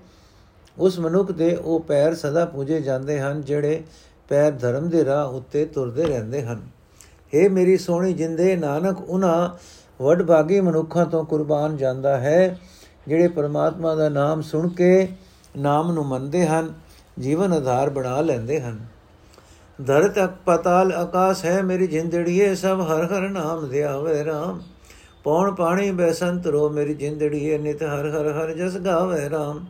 ਉਸ 0.78 0.98
ਮਨੁੱਖ 0.98 1.32
ਦੇ 1.32 1.54
ਉਹ 1.56 1.80
ਪੈਰ 1.80 2.14
ਸਦਾ 2.14 2.44
ਪੂਜੇ 2.44 2.80
ਜਾਂਦੇ 2.80 3.20
ਹਨ, 3.20 3.42
ਜਿਹੜੇ 3.42 3.82
ਪੈਰ 4.28 4.52
ਧਰਮ 4.52 4.88
ਦੇ 4.88 5.04
ਰਾਹ 5.04 5.26
ਉੱਤੇ 5.26 5.64
ਤੁਰਦੇ 5.64 6.02
ਰਹਿੰਦੇ 6.02 6.42
ਹਨ। 6.42 6.62
हे 7.34 7.50
ਮੇਰੀ 7.50 7.76
ਸੋਹਣੀ 7.76 8.12
ਜਿੰਦੇ, 8.12 8.56
ਨਾਨਕ 8.56 9.00
ਉਹਨਾਂ 9.00 9.48
ਵਡਭਾਗੀ 10.02 10.60
ਮਨੁੱਖਾਂ 10.60 11.06
ਤੋਂ 11.06 11.24
ਕੁਰਬਾਨ 11.24 11.76
ਜਾਂਦਾ 11.76 12.16
ਹੈ, 12.16 12.58
ਜਿਹੜੇ 13.08 13.28
ਪਰਮਾਤਮਾ 13.28 13.94
ਦਾ 13.94 14.08
ਨਾਮ 14.08 14.42
ਸੁਣ 14.42 14.68
ਕੇ 14.68 15.08
ਨਾਮ 15.56 15.92
ਨੂੰ 15.92 16.06
ਮੰਨਦੇ 16.06 16.46
ਹਨ, 16.46 16.74
ਜੀਵਨ 17.18 17.52
ਆਧਾਰ 17.52 17.90
ਬਣਾ 17.90 18.20
ਲੈਂਦੇ 18.20 18.60
ਹਨ। 18.60 18.78
ਧਰਤ 19.86 20.30
ਪਤਾਲ 20.46 20.92
ਆਕਾਸ਼ 20.92 21.44
ਹੈ 21.44 21.62
ਮੇਰੀ 21.62 21.86
ਜਿੰਦੜੀਏ, 21.86 22.54
ਸਭ 22.54 22.80
ਹਰ 22.80 23.04
ਹਰ 23.04 23.28
ਨਾਮ 23.28 23.68
ਧਿਆਵੇ 23.68 24.24
ਰਾਮ। 24.24 24.60
ਪੌਣ 25.24 25.54
ਪਾਣੀ 25.54 25.90
ਬੈਸੰਤ 25.90 26.46
ਰੋ 26.46 26.68
ਮੇਰੀ 26.68 26.94
ਜਿੰਦੜੀਏ, 26.94 27.58
ਨਿਤ 27.58 27.82
ਹਰ 27.82 28.10
ਹਰ 28.10 28.32
ਹਰ 28.32 28.52
ਜਸ 28.54 28.76
ਗਾਵੇ 28.76 29.30
ਰਾਮ। 29.30 29.66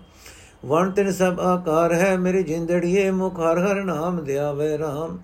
ਵਣ 0.67 0.91
ਤਿਨ 0.91 1.11
ਸਭ 1.13 1.41
ਆਕਾਰ 1.41 1.93
ਹੈ, 1.93 2.17
ਮੇਰੀ 2.17 2.43
ਜਿੰਦੜੀਏ 2.43 3.11
ਮੁਖ 3.11 3.39
ਹਰ 3.41 3.59
ਹਰ 3.59 3.83
ਨਾਮ 3.85 4.25
ਧਿਆਵੇ 4.25 4.79
ਰਾਮ। 4.79 5.19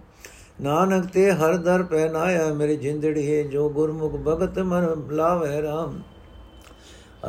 ਨਾਨਕ 0.60 1.06
ਤੇ 1.06 1.30
ਹਰ 1.32 1.56
ਦਰ 1.56 1.82
ਪਹਿਨਾਇਆ 1.82 2.52
ਮੇਰੀ 2.54 2.76
ਜਿੰਦੜੀਏ 2.76 3.42
ਜੋ 3.44 3.68
ਗੁਰਮੁਖ 3.70 4.14
ਭਗਤ 4.16 4.58
ਮਨ 4.58 4.86
ਬਲਾਵੇ 4.94 5.62
ਰਾਮ। 5.62 6.00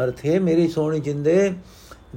ਅਰਥੇ 0.03 0.39
ਮੇਰੀ 0.39 0.67
ਸੋਹਣੀ 0.67 0.99
ਜਿੰਦੇ, 0.99 1.53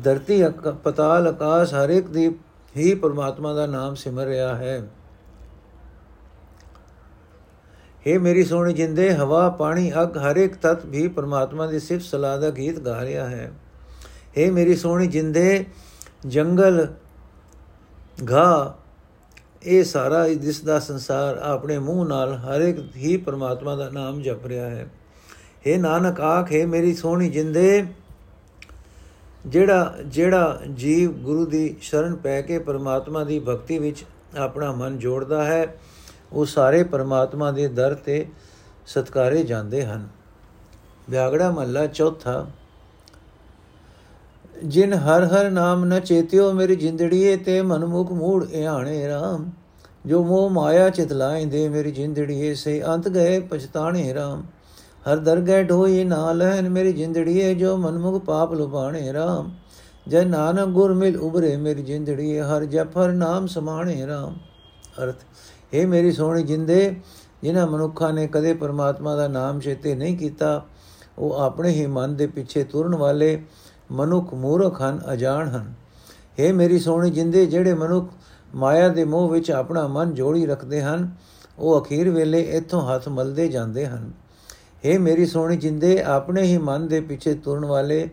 ਧਰਤੀ 0.04 0.42
ਪਤਾਲ 0.84 1.28
ਆਕਾਸ਼ 1.28 1.74
ਹਰ 1.74 1.88
ਇੱਕ 1.88 2.06
ਦੀ 2.06 2.28
ਹੀ 2.76 2.94
ਪਰਮਾਤਮਾ 2.94 3.52
ਦਾ 3.54 3.66
ਨਾਮ 3.66 3.94
ਸਿਮਰ 3.94 4.26
ਰਿਹਾ 4.26 4.54
ਹੈ। 4.54 4.78
हे 8.06 8.20
ਮੇਰੀ 8.20 8.44
ਸੋਹਣੀ 8.44 8.72
ਜਿੰਦੇ, 8.72 9.12
ਹਵਾ, 9.14 9.48
ਪਾਣੀ, 9.50 9.92
ਅਗ 10.02 10.18
ਹਰ 10.18 10.36
ਇੱਕ 10.36 10.56
ਤਤ 10.56 10.86
ਵੀ 10.86 11.08
ਪਰਮਾਤਮਾ 11.08 11.66
ਦੀ 11.66 11.78
ਸਿਫਤ 11.80 12.04
ਸਲਾਹ 12.04 12.38
ਦਾ 12.38 12.50
ਗੀਤ 12.50 12.78
ਗਾ 12.78 13.04
ਰਿਹਾ 13.04 13.28
ਹੈ। 13.28 13.52
हे 14.38 14.52
ਮੇਰੀ 14.52 14.76
ਸੋਹਣੀ 14.76 15.06
ਜਿੰਦੇ, 15.06 15.64
ਜੰਗਲ 16.26 16.86
ਘਾ 18.32 18.74
ਇਹ 19.62 19.84
ਸਾਰਾ 19.84 20.26
ਇਸ 20.26 20.60
ਦਾ 20.60 20.78
ਸੰਸਾਰ 20.78 21.36
ਆਪਣੇ 21.36 21.78
ਮੂੰਹ 21.78 22.06
ਨਾਲ 22.06 22.34
ਹਰ 22.34 22.60
ਇੱਕ 22.60 22.96
ਹੀ 22.96 23.16
ਪਰਮਾਤਮਾ 23.16 23.76
ਦਾ 23.76 23.88
ਨਾਮ 23.88 24.22
ਜਪ 24.22 24.46
ਰਿਹਾ 24.46 24.66
ਹੈ। 24.70 24.86
हे 25.66 25.80
ਨਾਨਕ 25.80 26.20
ਆਖੇ 26.20 26.66
ਮੇਰੀ 26.66 26.94
ਸੋਹਣੀ 26.94 27.28
ਜਿੰਦੇ, 27.30 27.86
ਜਿਹੜਾ 29.46 29.94
ਜਿਹੜਾ 30.06 30.60
ਜੀਵ 30.74 31.12
ਗੁਰੂ 31.12 31.46
ਦੀ 31.46 31.76
ਸ਼ਰਨ 31.80 32.16
ਪੈ 32.16 32.42
ਕੇ 32.42 32.58
ਪਰਮਾਤਮਾ 32.58 33.24
ਦੀ 33.24 33.38
ਭਗਤੀ 33.38 33.78
ਵਿੱਚ 33.78 34.04
ਆਪਣਾ 34.38 34.72
ਮਨ 34.72 34.98
ਜੋੜਦਾ 34.98 35.44
ਹੈ, 35.44 35.76
ਉਹ 36.32 36.46
ਸਾਰੇ 36.46 36.82
ਪਰਮਾਤਮਾ 36.84 37.50
ਦੇ 37.50 37.68
ਦਰ 37.68 37.94
ਤੇ 37.94 38.26
ਸਤਕਾਰੇ 38.86 39.42
ਜਾਂਦੇ 39.42 39.84
ਹਨ। 39.86 40.08
ਵਿਆਗੜਾ 41.10 41.50
ਮਹੱਲਾ 41.50 41.86
ਚੌਥਾ। 41.86 42.46
ਜਿਨ 44.64 44.94
ਹਰ 44.94 45.24
ਹਰ 45.24 45.50
ਨਾਮ 45.50 45.84
ਨ 45.84 46.00
ਚੇਤਿਓ 46.00 46.52
ਮੇਰੀ 46.52 46.76
ਜਿੰਦੜੀਏ 46.76 47.36
ਤੇ 47.36 47.60
ਮਨਮੁਖ 47.62 48.12
ਮੂੜ 48.12 48.44
ਇਹਾਣੇ 48.44 49.08
RAM 49.08 49.44
ਜੋ 50.06 50.22
ਮੋਹ 50.24 50.50
ਮਾਇਆ 50.50 50.88
ਚਿਤਲਾਏ 50.90 51.44
ਦੇ 51.44 51.68
ਮੇਰੀ 51.68 51.90
ਜਿੰਦੜੀਏ, 51.90 52.54
ਸੇ 52.54 52.82
ਅੰਤ 52.86 53.08
ਗਏ 53.08 53.40
ਪਛਤਾਣੇ 53.40 54.12
RAM 54.14 54.42
ਹਰ 55.08 55.16
ਦਰਗਹਿ 55.16 55.64
ਢੋਈ 55.64 56.04
ਨਾਲ 56.04 56.42
ਹੈ 56.42 56.62
ਮੇਰੀ 56.62 56.92
ਜਿੰਦੜੀਏ, 56.92 57.54
ਜੋ 57.54 57.76
ਮਨਮੁਖ 57.76 58.24
ਪਾਪ 58.24 58.52
ਲੁਭਾਣੇ 58.52 59.12
RAM 59.12 59.50
ਜੈ 60.08 60.24
ਨਾਨਕ 60.24 60.68
ਗੁਰ 60.68 60.94
ਮਿਲ 60.94 61.16
ਉਬਰੇ 61.16 61.56
ਮੇਰੀ 61.56 61.82
ਜਿੰਦੜੀਏ, 61.82 62.40
ਹਰ 62.40 62.64
ਜਪਰ 62.64 63.12
ਨਾਮ 63.12 63.46
ਸਮਾਣੇ 63.46 64.04
RAM 64.06 64.34
ਅਰਥ 65.02 65.24
ਇਹ 65.72 65.86
ਮੇਰੀ 65.86 66.12
ਸੋਹਣੀ 66.12 66.42
ਜਿੰਦੇ, 66.42 66.94
ਜਿਨ੍ਹਾਂ 67.42 67.66
ਮਨੁੱਖਾਂ 67.66 68.12
ਨੇ 68.12 68.26
ਕਦੇ 68.26 68.54
ਪਰਮਾਤਮਾ 68.54 69.16
ਦਾ 69.16 69.28
ਨਾਮ 69.28 69.60
ਚੇਤੇ 69.60 69.94
ਨਹੀਂ 69.94 70.16
ਕੀਤਾ, 70.16 70.64
ਉਹ 71.18 71.32
ਆਪਣੇ 71.32 71.70
ਹੀ 71.70 71.86
ਮਨ 71.86 72.16
ਦੇ 72.16 72.26
ਪਿੱਛੇ 72.26 72.64
ਤੁਰਨ 72.64 72.94
ਵਾਲੇ 72.94 73.42
ਮਨੁੱਖ 73.92 74.34
ਮੂਰਖ 74.34 74.82
ਹਨ, 74.82 75.00
ਅਜਾਣ 75.12 75.48
ਹਨ। 75.48 75.74
हे 76.40 76.54
ਮੇਰੀ 76.54 76.78
ਸੋਹਣੀ, 76.78 77.10
ਜਿੰਦੇ 77.10 77.46
ਜਿਹੜੇ 77.46 77.74
ਮਨੁੱਖ 77.74 78.10
ਮਾਇਆ 78.54 78.88
ਦੇ 78.88 79.04
ਮੋਹ 79.04 79.30
ਵਿੱਚ 79.30 79.50
ਆਪਣਾ 79.50 79.86
ਮਨ 79.86 80.14
ਜੋੜੀ 80.14 80.46
ਰੱਖਦੇ 80.46 80.82
ਹਨ, 80.82 81.10
ਉਹ 81.58 81.80
ਅਖੀਰ 81.80 82.10
ਵੇਲੇ 82.10 82.40
ਇੱਥੋਂ 82.40 82.82
ਹੱਥ 82.82 83.08
ਮਲਦੇ 83.08 83.48
ਜਾਂਦੇ 83.48 83.86
ਹਨ। 83.86 84.12
हे 84.86 85.00
ਮੇਰੀ 85.00 85.26
ਸੋਹਣੀ, 85.26 85.56
ਜਿੰਦੇ 85.56 86.02
ਆਪਣੇ 86.02 86.42
ਹੀ 86.42 86.58
ਮਨ 86.58 86.88
ਦੇ 86.88 87.00
ਪਿੱਛੇ 87.00 87.34
ਤੁਰਨ 87.34 87.64
ਵਾਲੇ 87.64 88.10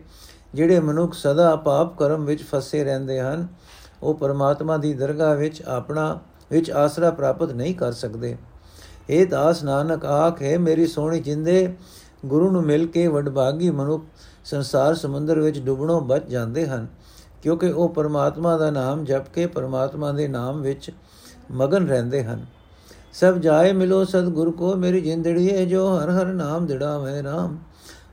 ਜਿਹੜੇ 0.54 0.80
ਮਨੁੱਖ 0.80 1.14
ਸਦਾ 1.14 1.56
ਪਾਪ 1.56 1.98
ਕਰਮ 1.98 2.24
ਵਿੱਚ 2.24 2.42
ਫਸੇ 2.42 2.84
ਰਹਿੰਦੇ 2.84 3.20
ਹਨ, 3.20 3.46
ਉਹ 4.02 4.14
ਪਰਮਾਤਮਾ 4.14 4.76
ਦੀ 4.76 4.94
ਦਰਗਾਹ 4.94 5.36
ਵਿੱਚ 5.36 5.62
ਆਪਣਾ, 5.62 6.20
ਵਿੱਚ 6.50 6.70
ਆਸਰਾ 6.70 7.10
ਪ੍ਰਾਪਤ 7.10 7.52
ਨਹੀਂ 7.52 7.74
ਕਰ 7.74 7.92
ਸਕਦੇ। 7.92 8.36
ਇਹ 9.10 9.26
ਦਾਸ 9.26 9.64
ਨਾਨਕ, 9.64 10.04
ਆਖੇ 10.04 10.58
ਮੇਰੀ 10.58 10.86
ਸੋਹਣੀ, 10.86 11.20
ਜਿੰਦੇ 11.20 11.74
ਗੁਰੂ 12.26 12.50
ਨੂੰ 12.50 12.62
ਮਿਲ 12.62 12.86
ਕੇ 12.86 13.06
ਵਡਭਾਗੀ 13.06 13.70
ਮਨੁੱਖ 13.70 14.04
ਸੰਸਾਰ 14.44 14.94
ਸਮੁੰਦਰ 14.94 15.40
ਵਿੱਚ 15.40 15.58
ਡੁੱਬਣੋਂ 15.58 16.00
ਬਚ 16.00 16.28
ਜਾਂਦੇ 16.28 16.66
ਹਨ, 16.66 16.86
ਕਿਉਂਕਿ 17.42 17.68
ਉਹ 17.68 17.88
ਪਰਮਾਤਮਾ 17.88 18.56
ਦਾ 18.56 18.70
ਨਾਮ 18.70 19.04
ਜਪ 19.04 19.28
ਕੇ 19.34 19.46
ਪਰਮਾਤਮਾ 19.46 20.12
ਦੇ 20.12 20.28
ਨਾਮ 20.28 20.60
ਵਿੱਚ 20.62 20.90
ਮਗਨ 21.50 21.88
ਰਹਿੰਦੇ 21.88 22.22
ਹਨ। 22.24 22.44
ਸਭ 23.12 23.38
ਜਾਏ 23.38 23.72
ਮਿਲੋ 23.72 24.04
ਸਤਗੁਰ 24.04 24.50
ਕੋ, 24.50 24.74
ਮੇਰੀ 24.74 25.00
ਜਿੰਦੜੀ 25.00 25.50
ਹੈ 25.50 25.64
ਜੋ 25.64 25.86
ਹਰ 25.98 26.10
ਹਰ 26.10 26.26
ਨਾਮ 26.26 26.66
ਦਿੜਾਵੇ 26.66 27.22
ਰਾਮ। 27.22 27.56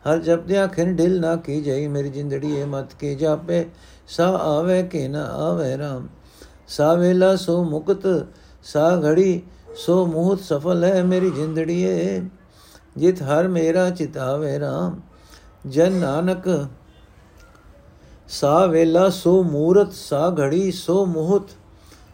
ਹਰ 0.07 0.17
ਜਪਦਿਆ 0.17 0.65
ਖਿਨ 0.67 0.95
ਢਿਲ 0.95 1.19
ਨਾ 1.21 1.35
ਕੀ 1.35 1.61
ਜਾਈ, 1.61 1.88
ਮੇਰੀ 1.88 2.09
ਜਿੰਦੜੀ 2.09 2.59
ਹੈ 2.59 2.65
ਮਤ 2.65 2.93
ਕੇ 3.00 3.13
ਜਾਪੇ 3.15 3.65
ਸਾ 4.07 4.27
ਆਵੇ 4.38 4.81
ਕਿ 4.83 5.07
ਨਾ 5.07 5.23
ਆਵੇ 5.39 5.77
ਰਾਮ। 5.77 6.07
ਸਾ 6.67 6.93
ਵੇਲਾ 6.93 7.35
ਸੋ 7.35 7.63
ਮੁਕਤ 7.63 8.07
ਸਾ 8.63 8.89
ਘੜੀ 9.01 9.41
ਸੋ 9.75 10.05
ਮੂਹਤ 10.05 10.39
ਸਫਲ 10.39 10.83
ਹੈ, 10.83 11.03
ਮੇਰੀ 11.03 11.29
ਜਿੰਦੜੀ 11.29 11.83
ਹੈ 11.85 12.21
ਜਿਤ 12.97 13.21
ਹਰ 13.23 13.47
ਮੇਰਾ 13.47 13.89
ਚਿਤਾਵੇ 13.89 14.57
RAM 14.59 15.00
ਜਨ 15.65 15.94
ਨਾਨਕ, 15.94 16.48
ਸਾ 18.27 18.65
ਵੇਲਾ 18.65 19.10
ਸੋ 19.10 19.41
ਮੂਰਤ, 19.44 19.91
ਸਾ 19.94 20.30
ਘੜੀ 20.39 20.72
ਸੋ 20.72 21.06
ਮੁਹਤ, 21.06 21.50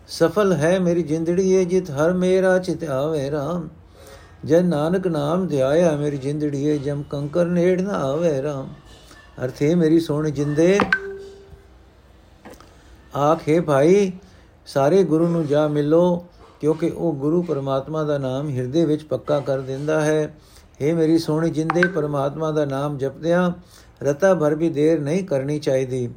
ਸਫਲ 0.07 0.53
ਹੈ 0.53 0.79
ਮੇਰੀ 0.79 1.03
ਜਿੰਦੜੀ 1.03 1.51
ਏ 1.51 1.63
ਜਿਤ, 1.65 1.91
ਹਰ 1.91 2.13
ਮੇਰਾ 2.13 2.57
ਚਿਤ 2.59 2.83
ਆਵੇ 2.83 3.29
RAM 3.29 3.67
ਜਨ 4.45 4.65
ਨਾਨਕ 4.65 5.07
ਨਾਮ 5.07 5.47
ਧਿਆਇਆ 5.47 5.95
ਮੇਰੀ 5.97 6.17
ਜਿੰਦੜੀ 6.17 6.63
ਏ 6.65 6.77
ਜਮ, 6.77 7.03
ਕੰਕਰ 7.03 7.45
ਨੇੜ 7.45 7.81
ਨਾ 7.81 7.93
ਆਵੇ 7.93 8.39
RAM 8.41 8.67
ਅਰਥੇ 9.43 9.73
ਮੇਰੀ 9.75 9.99
ਸੋਹਣੀ 9.99 10.31
ਜਿੰਦੇ, 10.31 10.79
ਆਖੇ 13.17 13.59
ਭਾਈ, 13.59 14.11
ਸਾਰੇ 14.65 15.03
ਗੁਰੂ 15.03 15.27
ਨੂੰ 15.27 15.45
ਜਾ 15.47 15.67
ਮਿਲੋ, 15.67 16.25
ਕਿਉਂਕਿ 16.61 16.89
ਉਹ 16.89 17.13
ਗੁਰੂ 17.13 17.41
ਪਰਮਾਤਮਾ 17.41 18.03
ਦਾ 18.03 18.17
ਨਾਮ 18.17 18.49
ਹਿਰਦੇ 18.49 18.85
ਵਿੱਚ 18.85 19.03
ਪੱਕਾ 19.03 19.39
ਕਰ 19.39 19.61
ਦਿੰਦਾ 19.61 20.01
ਹੈ। 20.01 20.33
हे 20.81 20.95
ਮੇਰੀ 20.95 21.17
ਸੋਹਣੀ, 21.17 21.49
ਜਿੰਦੇ 21.49 21.87
ਪਰਮਾਤਮਾ 21.87 22.51
ਦਾ 22.51 22.65
ਨਾਮ 22.65 22.97
ਜਪਦਿਆਂ 22.97 23.51
ਰਤਾ 24.03 24.33
ਭਰ 24.35 24.55
ਵੀ 24.55 24.69
ਦੇਰ 24.69 24.99
ਨਹੀਂ 24.99 25.23
ਕਰਨੀ 25.23 25.59
ਚਾਹੀਦੀ। 25.59 26.09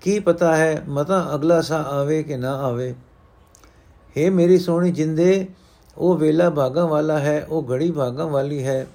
ਕੀ 0.00 0.18
ਪਤਾ 0.20 0.56
ਹੈ, 0.56 0.82
ਮਤਾ 0.88 1.30
ਅਗਲਾ 1.34 1.60
ਸਾ 1.60 1.82
ਆਵੇ 1.82 2.22
ਕਿ 2.22 2.36
ਨਾ 2.36 2.52
ਆਵੇ। 2.56 2.94
हे 4.16 4.32
ਮੇਰੀ 4.32 4.58
ਸੋਹਣੀ, 4.58 4.92
ਜਿੰਦੇ, 4.92 5.46
ਉਹ 5.98 6.16
ਵੇਲਾ 6.16 6.50
ਭਾਗਾਂ 6.50 6.86
ਵਾਲਾ 6.86 7.18
ਹੈ, 7.18 7.46
ਉਹ 7.48 7.66
ਘੜੀ 7.70 7.90
ਭਾਗਾਂ 7.90 8.26
ਵਾਲੀ 8.26 8.64
ਹੈ, 8.64 8.86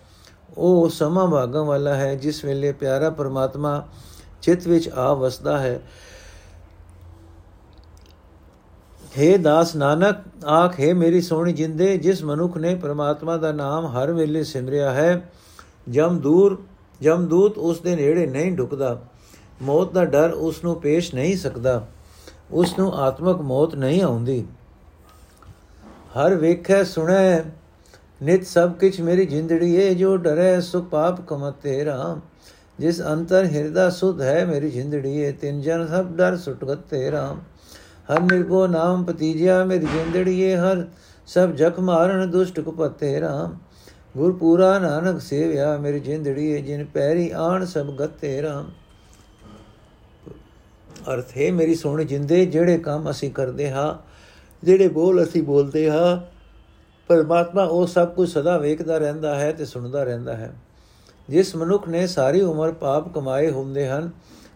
ਉਹ 0.58 0.90
ਸਮਾਂ 0.90 1.28
ਭਾਗਾਂ 1.28 1.66
ਵਾਲਾ 1.66 1.96
ਹੈ, 1.96 2.16
ਜਿਸ 2.16 2.46
ਵੇਲੇ 2.46 2.72
ਪਿਆਰਾ 2.72 3.10
ਪਰਮਾਤਮਾ 3.10 3.88
ਚਿੱਤ 4.42 4.68
ਵਿੱਚ 4.68 4.90
ਆ 4.90 5.14
ਵਸਦਾ 5.14 5.58
ਹੈ। 5.58 5.82
हे 9.14 9.38
ਦਾਸ 9.38 9.76
ਨਾਨਕ, 9.76 10.18
ਆਖੇ 10.46 10.94
ਮੇਰੀ 10.94 11.22
ਸੋਹਣੀ 11.22 11.54
ਜਿੰਦੇ, 11.54 11.98
ਜਿਸ 11.98 12.24
ਮਨੁੱਖ 12.24 12.58
ਨੇ 12.58 12.74
ਪ੍ਰਮਾਤਮਾ 12.76 13.38
ਦਾ 13.38 13.52
ਨਾਮ 13.52 13.86
ਹਰ 13.88 14.12
ਵੇਲੇ 14.12 14.44
ਸਿਮਰਿਆ 14.44 14.92
ਹੈ, 14.92 15.30
ਜਮ 15.90 16.20
ਦੂਰ 16.20 16.58
ਜਮਦੂਤ 17.02 17.58
ਉਸ 17.58 17.80
ਦੇ 17.80 17.96
ਨੇੜੇ 17.96 18.26
ਨਹੀਂ 18.26 18.52
ਢੁਕਦਾ 18.52 19.00
ਮੌਤ 19.62 19.92
ਦਾ 19.94 20.06
ਡਰ 20.06 20.32
ਉਸ 20.32 20.64
ਨੂੰ 20.64 20.76
ਪੇਸ਼ 20.82 21.14
ਨਹੀਂ 21.16 21.36
ਸਕਦਾ, 21.38 21.86
ਉਸ 22.52 22.78
ਨੂੰ 22.80 22.94
ਆਤਮਕ 22.94 23.42
ਮੌਤ 23.42 23.76
ਨਹੀਂ 23.76 24.02
ਆਉਂਦੀ। 24.04 24.46
ਹਰ 26.18 26.36
ਵੇਖੈ, 26.36 26.84
ਸੁਣੈ, 26.84 27.44
ਨਿਤ 28.24 28.46
ਸਭ 28.46 28.74
ਕਿਛ 28.74 29.00
ਮੇਰੀ 29.02 29.26
ਜਿੰਦੜੀ 29.26 29.74
ਏ, 29.76 29.94
ਜੋ 29.94 30.16
ਡਰੈ 30.18 30.60
ਸੁ 30.60 30.82
ਪਾਪ 30.82 31.22
ਕਮਤੇ 31.28 31.84
ਰਾਮ, 31.86 32.22
ਜਿਸ 32.80 33.02
ਅੰਤਰ 33.02 33.46
ਹਿਰਦਾ 33.46 33.90
ਸੁਧ 33.90 34.22
ਹੈ 34.22 34.46
ਮੇਰੀ 34.46 34.70
ਜਿੰਦੜੀ 34.70 35.18
ਏ, 35.18 35.32
ਤਿੰਨ 35.32 35.62
ਜਨ 35.62 35.88
ਸਭ 35.88 36.16
ਡਰ 36.16 36.38
ਸੁਟਗਤੇ 36.38 37.10
ਰਾਮ। 37.12 37.42
ਹਰ 38.12 38.22
ਨਿਰਭਉ 38.22 38.68
ਨਾਮ 38.68 39.04
ਪਤੀਜਿਆ 39.04 39.64
ਮੇਰੀ 39.66 39.86
ਜਿੰਦੜੀ 39.86 40.42
ਏ 40.42 40.56
ਹਰ, 40.56 40.86
ਸਭ 41.28 41.52
ਜਖ 41.52 41.80
ਮਾਰਨ 41.80 42.32
ਦੁਸ਼ਟ 42.32 42.60
ਕੁਪਤੇ 42.60 43.20
ਰਾਮ। 43.22 43.58
ਗੁਰ 44.18 44.32
ਪੂਰਾ 44.32 44.80
ਨਾਨਕ 44.80 45.22
ਸੇਵਿਆ 45.22 45.78
ਮੇਰੀ 45.78 46.00
ਜਿੰਦੜੀ 46.00 46.52
ਏ 46.52 46.62
ਜਿਨ 46.62 46.86
ਪੈਰੀ 46.86 47.32
ਆਣ 47.32 47.66
ਸਭ 47.66 47.86
ਗਤੇ 47.86 48.42
ਰਾਮ। 48.42 48.72
ਅਰਥ 51.14 51.38
ਹੈ, 51.38 51.52
ਮੇਰੀ 51.52 51.76
ਸੋਹਣੀ 51.76 52.06
ਜਿੰਦੇ 52.06 52.46
ਜਿਹੜੇ 52.46 52.78
ਕੰਮ 52.78 53.10
ਅਸੀਂ 53.10 53.32
ਕਰਦੇ 53.32 53.72
ਹਾਂ, 53.72 53.94
ਜਿਹੜੇ 54.64 54.88
ਬੋਲ 54.88 55.24
ਅਸੀਂ 55.24 55.44
ਬੋਲਦੇ 55.44 55.90
ਹਾਂ, 55.90 56.18
ਪਰਮਾਤਮਾ 57.08 57.64
ਉਹ 57.64 57.88
ਸਭ 57.88 58.08
ਕੁਝ 58.08 58.30
ਸਦਾ 58.30 58.58
ਵੇਖਦਾ 58.58 58.98
ਰਹਿੰਦਾ 58.98 59.36
ਹੈ 59.36 59.52
ਤੇ 59.52 59.66
ਸੁਣਦਾ 59.66 60.04
ਰਹਿੰਦਾ 60.04 60.36
ਹੈ। 60.36 60.54
ਜਿਸ 61.30 61.56
ਮਨੁੱਖ 61.56 61.90
ਨੇ 61.90 62.08
ਸਾਰੀ 62.08 62.42
ਉਮਰ 62.42 62.72
ਪਾਪ 62.72 63.14
ਕਮਾਏ 63.14 63.52
ਹੁੰਦੇ 63.52 63.88
ਹਨ, 63.88 64.10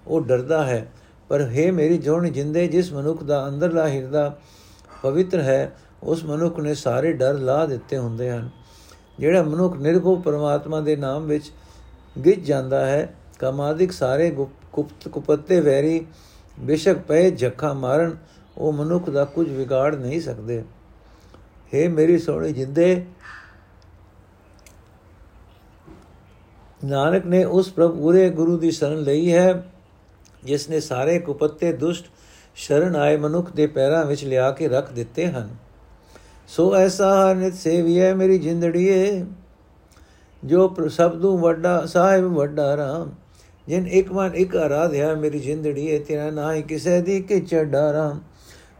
ਉਹ 0.07 0.21
ਡਰਦਾ 0.21 0.63
ਹੈ। 0.63 0.91
ਪਰ 1.31 1.41
ਹੈ 1.41 1.71
ਮੇਰੀ 1.71 1.97
ਜੋਣ 1.97 2.29
ਜਿੰਦੇ 2.29 2.67
ਜਿਸ 2.67 2.93
ਮਨੁੱਖ 2.93 3.23
ਦਾ 3.23 3.47
ਅੰਦਰਲਾ 3.47 3.87
ਹਿਰਦਾ 3.87 4.37
ਪਵਿੱਤਰ 5.03 5.41
ਹੈ, 5.41 5.75
ਉਸ 6.03 6.25
ਮਨੁੱਖ 6.25 6.59
ਨੇ 6.59 6.73
ਸਾਰੇ 6.73 7.13
ਡਰ 7.13 7.33
ਲਾ 7.33 7.65
ਦਿੱਤੇ 7.65 7.97
ਹੁੰਦੇ 7.97 8.29
ਹਨ। 8.31 8.49
ਜਿਹੜਾ 9.19 9.43
ਮਨੁੱਖ 9.43 9.77
ਨਿਰਭਉ 9.77 10.15
ਪਰਮਾਤਮਾ 10.15 10.81
ਦੇ 10.81 10.95
ਨਾਮ 10.95 11.25
ਵਿੱਚ 11.25 11.51
ਗਿੱਜ 12.25 12.39
ਜਾਂਦਾ 12.39 12.85
ਹੈ, 12.85 13.15
ਕਮਾਦਿਕ 13.39 13.91
ਸਾਰੇ 13.91 14.29
ਗੁਪਤ 14.31 15.07
ਕੁਪੱਤੇ 15.07 15.59
ਵੈਰੀ 15.59 16.05
ਬੇਸ਼ੱਕ 16.59 16.99
ਪਏ 16.99 17.31
ਝੱਖਾ 17.31 17.73
ਮਾਰਨ, 17.73 18.17
ਉਹ 18.57 18.73
ਮਨੁੱਖ 18.73 19.09
ਦਾ 19.09 19.25
ਕੁਝ 19.25 19.49
ਵਿਗਾੜ 19.49 19.95
ਨਹੀਂ 19.95 20.21
ਸਕਦੇ। 20.21 20.63
हे 21.73 21.89
ਮੇਰੀ 21.89 22.17
ਸੋਹਣੀ 22.17 22.53
ਜਿੰਦੇ, 22.53 23.05
ਨਾਨਕ 26.85 27.25
ਨੇ 27.25 27.43
ਉਸ 27.43 27.69
ਪ੍ਰਭ 27.69 27.97
ਪੂਰੇ 27.97 28.29
ਗੁਰੂ 28.29 28.57
ਦੀ 28.57 28.71
ਸ਼ਰਨ 28.71 29.01
ਲਈ 29.01 29.31
ਹੈ। 29.31 29.63
ਜਿਸ 30.43 30.69
ਨੇ 30.69 30.79
ਸਾਰੇ 30.79 31.19
ਕੁਪੱਤੇ 31.19 31.71
ਦੁਸ਼ਟ 31.73 32.05
ਸ਼ਰਨ 32.55 32.95
ਆਏ 32.95 33.17
ਮਨੁੱਖ 33.17 33.51
ਦੇ 33.51 33.67
ਪੈਰਾਂ 33.67 34.05
ਵਿੱਚ 34.05 34.23
ਲਿਆ 34.25 34.51
ਕੇ 34.51 34.67
ਰੱਖ 34.67 34.91
ਦਿੱਤੇ 34.93 35.27
ਹਨ। 35.27 35.49
ਸੋ 36.47 36.73
ਐਸਾ 36.75 37.09
ਹਰ 37.21 37.35
ਨਿਤ 37.35 37.53
ਸੇਵੀਐ 37.53 38.13
ਮੇਰੀ 38.13 38.37
ਜਿੰਦੜੀਏ, 38.37 39.25
ਜੋ 40.43 40.75
ਸਭ 40.89 41.19
ਤੋਂ 41.21 41.37
ਵੱਡਾ, 41.37 41.85
ਸਾਹਿਬ 41.85 42.25
ਵੱਡਾ 42.33 42.75
ਰਾਮ। 42.77 43.11
ਜਿਨ 43.67 43.87
ਇੱਕ 43.87 44.11
ਮਨ 44.11 44.35
ਇੱਕ 44.35 44.55
ਆਰਾਧਿਆ 44.55 45.13
ਮੇਰੀ 45.15 45.39
ਜਿੰਦੜੀ 45.39 45.91
ਹੈ 45.91 45.99
ਤੇਰਾ 45.99 46.29
ਨਾ 46.29 46.53
ਹੀ 46.53 46.61
ਕਿਸੇ 46.61 47.01
ਦੀ 47.01 47.21
ਕਿ 47.21 47.39
ਚੜਾਰਾ 47.39 48.15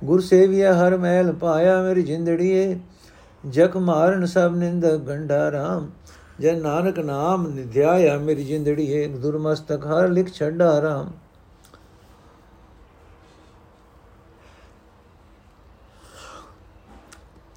ਗੁਰ 0.04 0.22
ਸੇਵਿਆ 0.22 0.74
ਹਰ 0.74 0.98
ਮਹਿਲ 0.98 1.32
ਪਾਇਆ 1.34 1.82
ਮੇਰੀ 1.82 2.02
ਜਿੰਦੜੀ 2.02 2.54
ਹੈ 2.58 2.80
ਜਗ 3.50 3.78
ਮਾਰਨ 3.78 4.26
ਸਭ 4.26 4.54
ਨਿੰਦ 4.56 4.86
ਗੰਡਾ 4.86 5.52
ਰਾਮ। 5.52 5.90
ਜੇ 6.40 6.52
ਨਾਨਕ 6.52 7.00
ਨਾਮ 7.00 7.48
ਨਿਧਿਆਇਆ 7.48 8.18
ਮੇਰੀ 8.18 8.44
ਜਿੰਦੜੀ 8.44 8.94
ਹੈ 8.94 9.08
ਦੁਰਮਸਤਕ 9.08 9.86
ਹਰ 9.86 10.08
ਲਿਖ 10.08 10.34
ਛੱਡਾ 10.34 10.82
ਰਾਮ। 10.82 11.12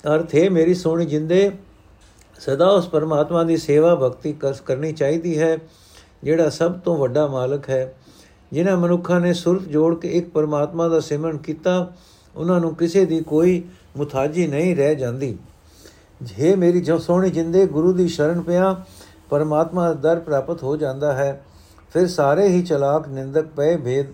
ਅਰਥ, 0.07 0.35
ਹੈ 0.35 0.51
ਮੇਰੀ 0.51 0.75
ਸੋਹਣੀ 0.75 1.07
ਜਿੰਦੇ, 1.07 1.51
ਸਦਾ 2.41 2.69
ਉਸ 2.69 2.89
ਪਰਮਾਤਮਾ 2.89 3.45
ਦੀ 3.45 3.57
ਸੇਵਾ 3.57 3.95
ਭਗਤੀ 3.95 4.33
ਕਰਨੀ 4.67 4.93
ਚਾਹੀਦੀ 4.93 5.39
ਹੈ, 5.39 5.59
ਜਿਹੜਾ 6.25 6.49
ਸਭ 6.49 6.73
ਤੋਂ 6.73 6.97
ਵੱਡਾ 6.97 7.27
ਮਾਲਕ 7.27 7.71
ਹੈ। 7.71 7.95
ਜਿਨ੍ਹਾਂ 8.53 8.77
ਮਨੁੱਖਾਂ 8.77 9.21
ਨੇ 9.21 9.33
ਸੁਰਤ 9.33 9.63
ਜੋੜ 9.63 9.99
ਕੇ 9.99 10.09
ਇੱਕ 10.09 10.31
ਪਰਮਾਤਮਾ 10.31 10.89
ਦਾ 10.89 11.01
ਸਿਮਰਨ 11.01 11.37
ਕੀਤਾ, 11.37 11.93
ਉਹਨਾਂ 12.37 12.61
ਨੂੰ 12.61 12.75
ਕਿਸੇ 12.75 13.05
ਦੀ 13.05 13.21
ਕੋਈ 13.21 13.63
ਮੁਤਾਜੀ 13.97 14.47
ਨਹੀਂ 14.47 14.77
ਰਹਿ 14.77 14.95
ਜਾਂਦੀ। 14.95 15.39
ਜੇ 16.23 16.57
ਮੇਰੀ 16.57 16.81
ਜੋ 16.81 16.99
ਸੋਹਣੀ 16.99 17.31
ਜਿੰਦੇ, 17.31 17.67
ਗੁਰੂ 17.67 17.93
ਦੀ 17.93 18.09
ਸ਼ਰਨ 18.09 18.41
ਪਿਆ, 18.41 18.85
ਪਰਮਾਤਮਾ 19.31 19.93
ਦਾ 19.93 19.95
ਦਰ 19.95 20.21
ਪ੍ਰਾਪਤ 20.21 20.63
ਹੋ 20.63 20.77
ਜਾਂਦਾ 20.77 21.13
ਹੈ। 21.13 21.45
ਫਿਰ 21.93 22.09
ਸਾਰੇ 22.09 22.49
ਹੀ 22.49 22.63
ਚਲਾਕ 22.63 23.09
ਨਿੰਦਕ 23.09 23.47
ਪਏ, 23.47 23.77
ਭੇਦ, 23.77 24.07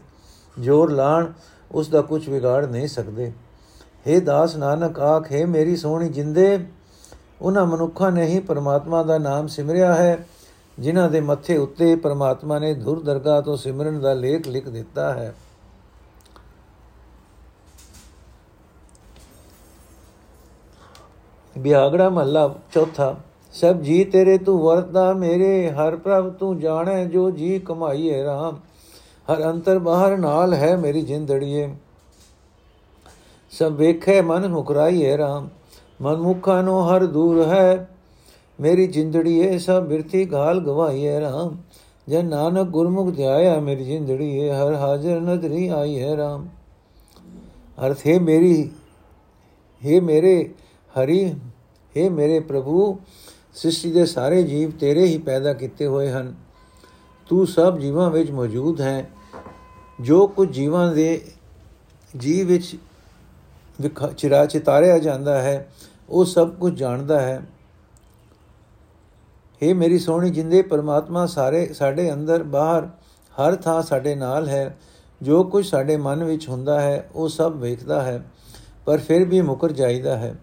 ਜੋਰ 0.59 0.91
ਲਾਣ, 0.91 1.27
ਉਸ 1.73 1.89
ਦਾ 1.89 2.03
ਕੁਝ 2.03 2.29
ਵਿਗਾੜ 2.29 2.67
ਨਹੀਂ 2.67 2.89
ਸਕਦੇ। 2.89 3.33
हे 4.07 4.21
ਦਾਸ 4.21 4.57
ਨਾਨਕ, 4.57 5.01
ਆਖੇ 5.01 5.45
ਮੇਰੀ 5.45 5.77
ਸੋਹਣੀ 5.77 6.09
ਜਿੰਦੇ, 6.09 6.59
ਉਹਨਾਂ 7.43 7.67
ਮਨੁੱਖਾਂ 7.67 8.13
ਨੇ 8.13 8.25
ਹੀ 8.27 8.41
ਪਰਮਾਤਮਾ 8.41 9.03
ਦਾ 9.03 9.19
ਨਾਮ 9.19 9.47
ਸਿਮਰਿਆ 9.47 9.95
ਹੈ, 9.95 10.27
ਜਿਨ੍ਹਾਂ 10.79 11.09
ਦੇ 11.11 11.21
ਮੱਥੇ 11.21 11.57
ਉੱਤੇ 11.57 11.95
ਪਰਮਾਤਮਾ 11.97 12.59
ਨੇ 12.59 12.75
ਧੁਰ 12.75 13.03
ਦਰਗਾਹ 13.03 13.43
ਤੋਂ 13.43 13.57
ਸਿਮਰਨ 13.57 14.01
ਦਾ 14.01 14.13
ਲੇਖ 14.15 14.49
ਲਿਖ 14.49 14.69
ਦਿੱਤਾ 14.69 15.13
ਹੈ। 15.15 15.35
ਬਿਆਗੜਾ 21.59 22.09
ਮਹੱਲਾ 22.09 22.55
ਚੌਥਾ, 22.73 23.15
ਸਭ 23.53 23.81
ਜੀ 23.81 24.05
ਤੇਰੇ 24.05 24.39
ਤੂੰ 24.39 24.59
ਵਰਤਾ 24.63 25.13
ਮੇਰੇ, 25.13 25.71
ਹਰ 25.71 25.97
ਪ੍ਰਭ 25.97 26.33
ਤੂੰ 26.33 26.59
ਜਾਣੈ 26.61 27.05
ਜੋ 27.05 27.31
ਜੀ 27.31 27.59
ਕਮਾਈਏ 27.59 28.23
RAM 28.25 28.57
ਹਰ 29.33 29.43
ਅੰਤਰ 29.51 29.79
ਬਾਹਰ 29.79 30.17
ਨਾਲ 30.19 30.55
ਹੈ 30.55 30.77
ਮੇਰੀ 30.77 31.03
ਜਿੰਦੜੀਏ। 31.03 31.75
ਸਭ 33.51 33.73
ਵੇਖੇ, 33.73 34.21
ਮਨ 34.21 34.49
ਮੁਕਰਾਈਏ 34.49 35.17
RAM 35.17 35.49
ਮਨ 36.01 36.17
ਮੁਖਾਂ 36.17 36.63
ਨੂੰ 36.63 36.91
ਹਰ 36.91 37.07
ਦੂਰ 37.07 37.47
ਹੈ। 37.47 37.91
ਮੇਰੀ 38.61 38.87
ਜਿੰਦੜੀ 38.87 39.39
ਏ, 39.39 39.59
ਸਭ 39.59 39.87
ਬਿਰਥੀ 39.87 40.25
ਗਾਲ 40.25 40.61
ਗਵਾਈਏ 40.61 41.21
ਰਾਮ। 41.21 41.57
ਜੇ 42.09 42.23
ਨਾਨਕ 42.23 42.69
ਗੁਰਮੁਖ 42.69 43.11
ਧਿਆਇਆ, 43.11 43.61
ਮੇਰੀ 43.61 43.85
ਜਿੰਦੜੀ 43.85 44.37
ਏ, 44.37 44.51
ਹਰ 44.51 44.75
ਹਾਜ਼ਰ 44.75 45.21
ਨਦਰੀ 45.21 45.69
ਆਈ 45.69 46.03
ਹੈ 46.03 46.17
ਰਾਮ। 46.17 46.49
ਅਰਥ 47.87 47.99
ਹੈ 48.07 48.21
ਮੇਰੀ 48.21 48.71
हे 49.83 50.03
ਮੇਰੇ 50.03 50.55
ਹਰੀ 51.01 51.33
हे 51.97 52.11
ਮੇਰੇ 52.11 52.41
ਪ੍ਰਭੂ, 52.41 52.99
ਸ੍ਰਿਸ਼ਟੀ 53.55 53.93
ਦੇ 53.93 54.07
ਸਾਰੇ 54.07 54.43
ਜੀਵ 54.43 54.71
ਤੇਰੇ 54.71 55.05
ਹੀ 55.05 55.19
ਪੈਦਾ 55.19 55.53
ਕੀਤੇ 55.53 55.87
ਹੋਏ 55.87 56.11
ਹਨ। 56.11 56.35
ਤੂੰ 57.29 57.47
ਸਭ 57.47 57.79
ਜੀਵਾਂ 57.79 58.11
ਵਿੱਚ 58.11 58.31
ਮੌਜੂਦ 58.31 58.81
ਹੈ। 58.81 59.11
ਜੋ 60.01 60.27
ਕੁਝ 60.27 60.51
ਜੀਵਾਂ 60.51 60.95
ਦੇ, 60.95 61.25
ਜੀਵ 62.17 62.47
ਵਿੱਚ 62.47 62.77
ਚਿਰਾ 64.17 64.45
ਚਿਤਾਰਿਆ 64.47 64.99
ਜਾਂਦਾ 64.99 65.41
ਹੈ, 65.43 65.69
ਉਹ 66.09 66.25
ਸਭ 66.25 66.51
ਕੁਝ 66.51 66.75
ਜਾਣਦਾ 66.75 67.21
ਹੈ। 67.21 67.41
हे 69.63 69.75
ਮੇਰੀ 69.75 69.99
ਸੋਹਣੀ, 69.99 70.31
ਜਿੰਦੇ 70.31 70.63
ਪਰਮਾਤਮਾ 70.63 71.27
ਸਾਰੇ 71.27 71.67
ਸਾਡੇ 71.67 72.13
ਅੰਦਰ 72.13 72.43
ਬਾਹਰ 72.43 72.89
ਹਰ 73.35 73.57
ਥਾਂ 73.57 73.83
ਸਾਡੇ 73.83 74.15
ਨਾਲ 74.15 74.49
ਹੈ, 74.49 74.79
ਜੋ 75.23 75.43
ਕੁਝ 75.45 75.67
ਸਾਡੇ 75.67 75.97
ਮਨ 75.97 76.25
ਵਿੱਚ 76.25 76.49
ਹੁੰਦਾ 76.49 76.81
ਹੈ, 76.81 77.09
ਉਹ 77.15 77.29
ਸਭ 77.29 77.57
ਵੇਖਦਾ 77.57 78.03
ਹੈ, 78.03 78.23
ਪਰ 78.85 78.99
ਫਿਰ 78.99 79.25
ਵੀ 79.25 79.41
ਮੁਕਰ 79.41 79.73
ਜਾਈਦਾ 79.73 80.17
ਹੈ। 80.17 80.35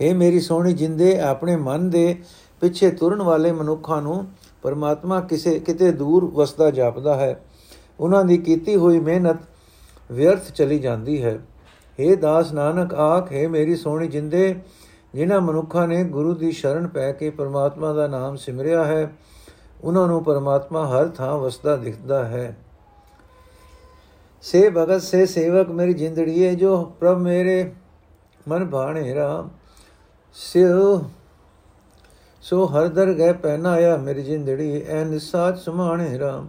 हे 0.00 0.14
ਮੇਰੀ 0.16 0.40
ਸੋਹਣੀ, 0.40 0.72
ਜਿੰਦੇ 0.72 1.20
ਆਪਣੇ 1.20 1.56
ਮਨ 1.56 1.90
ਦੇ 1.90 2.22
ਪਿੱਛੇ 2.60 2.90
ਤੁਰਨ 2.90 3.22
ਵਾਲੇ 3.22 3.52
ਮਨੁੱਖਾਂ 3.52 4.02
ਨੂੰ 4.02 4.26
ਪਰਮਾਤਮਾ 4.62 5.20
ਕਿਸੇ, 5.20 5.58
ਕਿਤੇ 5.58 5.92
ਦੂਰ 5.92 6.24
ਵਸਦਾ 6.24 6.70
ਜਾਪਦਾ 6.70 7.14
ਹੈ, 7.16 7.40
ਉਹਨਾਂ 8.00 8.24
ਦੀ 8.24 8.38
ਕੀਤੀ 8.38 8.76
ਹੋਈ 8.76 8.98
ਮਿਹਨਤ 9.00 9.36
ਵਿਅਰਥ 10.12 10.50
ਚਲੀ 10.52 10.78
ਜਾਂਦੀ 10.78 11.22
ਹੈ। 11.24 11.38
हे 12.00 12.16
ਦਾਸ 12.16 12.52
ਨਾਨਕ, 12.52 12.94
ਆਖ, 12.94 13.32
ਹੈ 13.32 13.48
ਮੇਰੀ 13.48 13.76
ਸੋਹਣੀ 13.76 14.08
ਜਿੰਦੇ, 14.08 14.54
ਜਿਨ੍ਹਾਂ 15.14 15.40
ਮਨੁੱਖਾਂ 15.40 15.88
ਨੇ 15.88 16.04
ਗੁਰੂ 16.04 16.34
ਦੀ 16.34 16.52
ਸ਼ਰਨ 16.52 16.86
ਪੈ 16.86 17.12
ਕੇ 17.12 17.30
ਪਰਮਾਤਮਾ 17.30 17.92
ਦਾ 17.92 18.06
ਨਾਮ 18.06 18.36
ਸਿਮਰਿਆ 18.36 18.84
ਹੈ, 18.84 19.12
ਉਹਨਾਂ 19.84 20.08
ਨੂੰ 20.08 20.24
ਪਰਮਾਤਮਾ 20.24 20.86
ਹਰ 20.86 21.08
ਥਾਂ 21.08 21.38
ਵਸਦਾ 21.38 21.76
ਦਿਖਦਾ 21.76 22.24
ਹੈ। 22.24 22.56
ਸੇ 24.42 24.70
ਭਗਤ, 24.70 25.02
ਸੇ 25.02 25.26
ਸੇਵਕ 25.26 25.68
ਮੇਰੀ 25.68 25.94
ਜਿੰਦੜੀ 25.94 26.46
ਹੈ 26.46 26.54
ਜੋ 26.54 26.84
ਪ੍ਰਭ 27.00 27.18
ਮੇਰੇ 27.18 27.72
ਮਨ 28.48 28.66
ਭਾਣੇ 28.66 29.14
ਰਾਮ। 29.14 29.50
ਸਿਉ, 30.34 31.02
ਸੋ 32.42 32.66
ਹਰ 32.66 32.88
ਦਰ 32.88 33.12
ਗਏ 33.12 33.32
ਪਹਿਨਾਇਆ 33.32 33.96
ਮੇਰੀ 33.96 34.22
ਜਿੰਦੜੀ 34.22 34.82
ਐ 34.88 35.04
ਨਿਸਾਚ 35.04 35.58
ਸਮਾਣੇ 35.58 36.18
ਰਾਮ। 36.18 36.48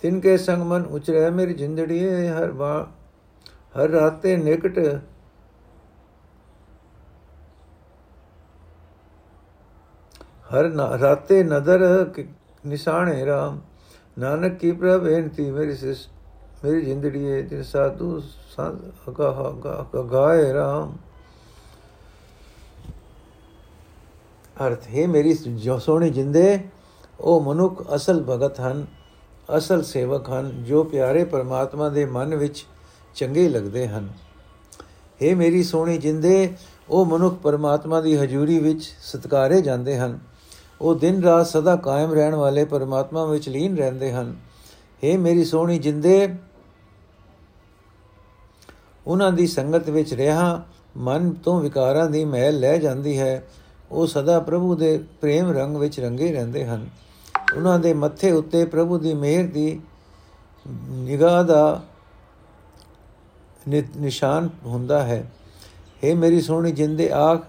ਤਿਨ 0.00 0.20
ਕੇ 0.20 0.36
ਸੰਗ 0.36 0.62
ਮਨ 0.62 0.82
ਉਚਰੇ 0.82 1.30
ਮੇਰੀ 1.30 1.54
ਜਿੰਦੜੀ 1.54 2.28
ਹਰ 2.28 2.52
ਬਾ 2.52 2.88
ਹਰ 3.74 3.88
ਰਾਤੇ 3.88 4.36
ਨਿਕਟ 4.36 4.78
ਹਰ 10.50 10.64
ਰਾਤੇ 11.00 11.42
ਨਦਰ 11.44 11.82
ਨਿਸ਼ਾਨੇ 12.66 13.24
ਰਾਮ। 13.26 13.60
ਨਾਨਕ 14.18 14.58
ਕੀ 14.58 14.70
ਪ੍ਰਭ 14.72 15.02
ਬੇਨਤੀ, 15.02 15.50
ਮੇਰੀ 15.50 15.74
ਸਿਸ, 15.76 16.08
ਮੇਰੀ 16.64 16.84
ਜਿੰਦੜੀ 16.84 17.30
ਹੈ 17.30 17.42
ਤੇ 17.42 17.62
ਸਾਧੂ 17.62 18.18
ਸੰਗ 18.56 19.12
ਗਾਏ 20.12 20.52
ਰਾਮ। 20.52 20.96
ਅਰਥ, 24.66 24.86
ਹੈ 24.88 25.06
ਮੇਰੀ 25.08 25.32
ਜੋ 25.34 25.78
ਸੋਹਣੀ 25.78 26.10
ਜਿੰਦੇ, 26.10 26.58
ਉਹ 27.20 27.40
ਮਨੁੱਖ 27.40 27.82
ਅਸਲ 27.94 28.22
ਭਗਤ 28.24 28.60
ਹਨ, 28.60 28.86
ਅਸਲ 29.56 29.82
ਸੇਵਕ 29.82 30.30
ਹਨ, 30.30 30.62
ਜੋ 30.64 30.82
ਪਿਆਰੇ 30.84 31.24
ਪਰਮਾਤਮਾ 31.24 31.88
ਦੇ 31.88 32.04
ਮਨ 32.06 32.34
ਵਿੱਚ 32.34 32.64
ਚੰਗੇ 33.14 33.48
ਲੱਗਦੇ 33.48 33.88
ਹਨ। 33.88 34.08
हे 35.22 35.36
ਮੇਰੀ 35.36 35.62
ਸੋਹਣੀ 35.62 35.98
ਜਿੰਦੇ, 35.98 36.54
ਉਹ 36.88 37.06
ਮਨੁੱਖ 37.06 37.34
ਪਰਮਾਤਮਾ 37.34 38.00
ਦੀ 38.00 38.16
ਹਜ਼ੂਰੀ 38.16 38.58
ਵਿੱਚ 38.58 38.92
ਸਤਕਾਰੇ 39.02 39.62
ਜਾਂਦੇ 39.62 39.98
ਹਨ। 39.98 40.18
ਉਹ 40.80 40.94
ਦਿਨ 40.94 41.22
ਰਾਤ 41.22 41.46
ਸਦਾ 41.46 41.76
ਕਾਇਮ 41.76 42.12
ਰਹਿਣ 42.12 42.34
ਵਾਲੇ 42.34 42.64
ਪਰਮਾਤਮਾ 42.64 43.24
ਵਿੱਚ 43.24 43.48
ਲੀਨ 43.48 43.76
ਰਹਿੰਦੇ 43.76 44.12
ਹਨ। 44.12 44.36
हे 45.04 45.20
ਮੇਰੀ 45.20 45.44
ਸੋਹਣੀ 45.44 45.78
ਜਿੰਦੇ, 45.78 46.34
ਉਹਨਾਂ 49.06 49.32
ਦੀ 49.32 49.46
ਸੰਗਤ 49.46 49.90
ਵਿੱਚ 49.90 50.14
ਰਹਾ, 50.14 50.62
ਮਨ 50.96 51.30
ਤੋਂ 51.30 51.60
ਵਿਕਾਰਾਂ 51.60 52.10
ਦੀ 52.10 52.24
ਮਹਿਲ 52.24 52.60
ਲੈ 52.60 52.78
ਜਾਂਦੀ 52.78 53.18
ਹੈ। 53.18 53.46
ਉਹ 53.90 54.06
ਸਦਾ 54.06 54.40
ਪ੍ਰਭੂ 54.40 54.74
ਦੇ 54.74 55.04
ਪ੍ਰੇਮ 55.20 55.50
ਰੰਗ 55.50 55.76
ਵਿੱਚ 55.76 56.00
ਰੰਗੇ 56.00 56.32
ਰਹਿੰਦੇ 56.32 56.64
ਹਨ। 56.64 56.90
ਉਹਨਾਂ 57.56 57.78
ਦੇ 57.78 57.94
ਮੱਥੇ 57.94 58.30
ਉੱਤੇ 58.30 58.64
ਪ੍ਰਭੂ 58.64 58.98
ਦੀ 58.98 59.14
ਮਿਹਰ 59.14 59.46
ਦੀ 59.46 59.80
ਨਿਗਾਹ 60.88 61.44
ਦਾ 61.44 61.82
ਨਿਸ਼ਾਨ 63.96 64.48
ਹੁੰਦਾ 64.64 65.02
ਹੈ। 65.02 65.32
हे 66.04 66.16
ਮੇਰੀ 66.16 66.40
ਸੋਹਣੀ 66.40 66.72
ਜਿੰਦੇ 66.72 67.10
ਆਖ 67.12 67.44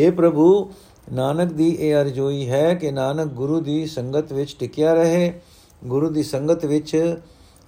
हे 0.00 0.12
ਪ੍ਰਭੂ, 0.12 0.72
ਨਾਨਕ 1.12 1.52
ਦੀ 1.52 1.68
ਇਹ 1.68 1.94
ਅਰਜ਼ੋਈ 1.94 2.50
ਹੈ 2.50 2.74
ਕਿ 2.74 2.90
ਨਾਨਕ 2.90 3.26
ਗੁਰੂ 3.26 3.60
ਦੀ 3.60 3.86
ਸੰਗਤ 3.86 4.32
ਵਿੱਚ 4.32 4.56
ਟਿਕਿਆ 4.58 4.94
ਰਹੇ। 4.94 5.40
ਗੁਰੂ 5.84 6.10
ਦੀ 6.10 6.22
ਸੰਗਤ 6.22 6.64
ਵਿੱਚ 6.64 7.16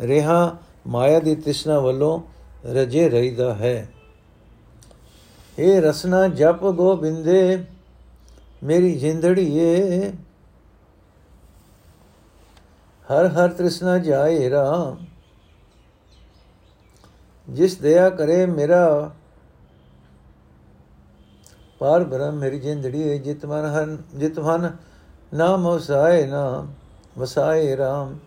ਰਹਾ, 0.02 0.56
ਮਾਇਆ 0.86 1.20
ਦੀ 1.20 1.34
ਤ੍ਰਿਸ਼ਨਾ 1.34 1.80
ਵੱਲੋਂ 1.80 2.20
ਰਜੇ 2.66 3.08
ਰਹਿਦਾ 3.08 3.54
ਹੈ। 3.54 3.90
ਏ 5.58 5.80
ਰਸਨਾ 5.80 6.28
ਜਪ 6.28 6.64
ਗੋਬਿੰਦੇ, 6.64 7.64
ਮੇਰੀ 8.64 8.94
ਜਿੰਦੜੀਏ 8.94 10.12
ਹਰ 13.06 13.26
ਹਰ 13.28 13.48
ਤ੍ਰਿਸ਼ਨਾ 13.48 13.98
ਜਾਏ 13.98 14.48
ਰਾਮ। 14.50 14.96
ਜਿਸ 17.48 17.76
ਦਇਆ 17.78 18.08
ਕਰੇ 18.10 18.44
ਮੇਰਾ, 18.46 19.10
ਪਾਰ 21.80 22.04
ਬ੍ਰਹਮ 22.04 22.34
ਮੇਰੀ 22.34 22.58
ਜਿੰਦੜੀ 22.58 23.18
ਜਿਤ 23.18 23.44
ਮਨ 23.46 23.64
ਹਨ 23.64 23.96
ਜਿਤ 24.14 24.38
ਮਨ 24.38 24.70
ਨਾਮ 25.34 25.68
ਵਸਾਏ 25.68 26.26
ਨਾਮ, 26.26 26.72
ਵਸਾਏ 27.18 27.76
ਰਾਮ। 27.76 28.18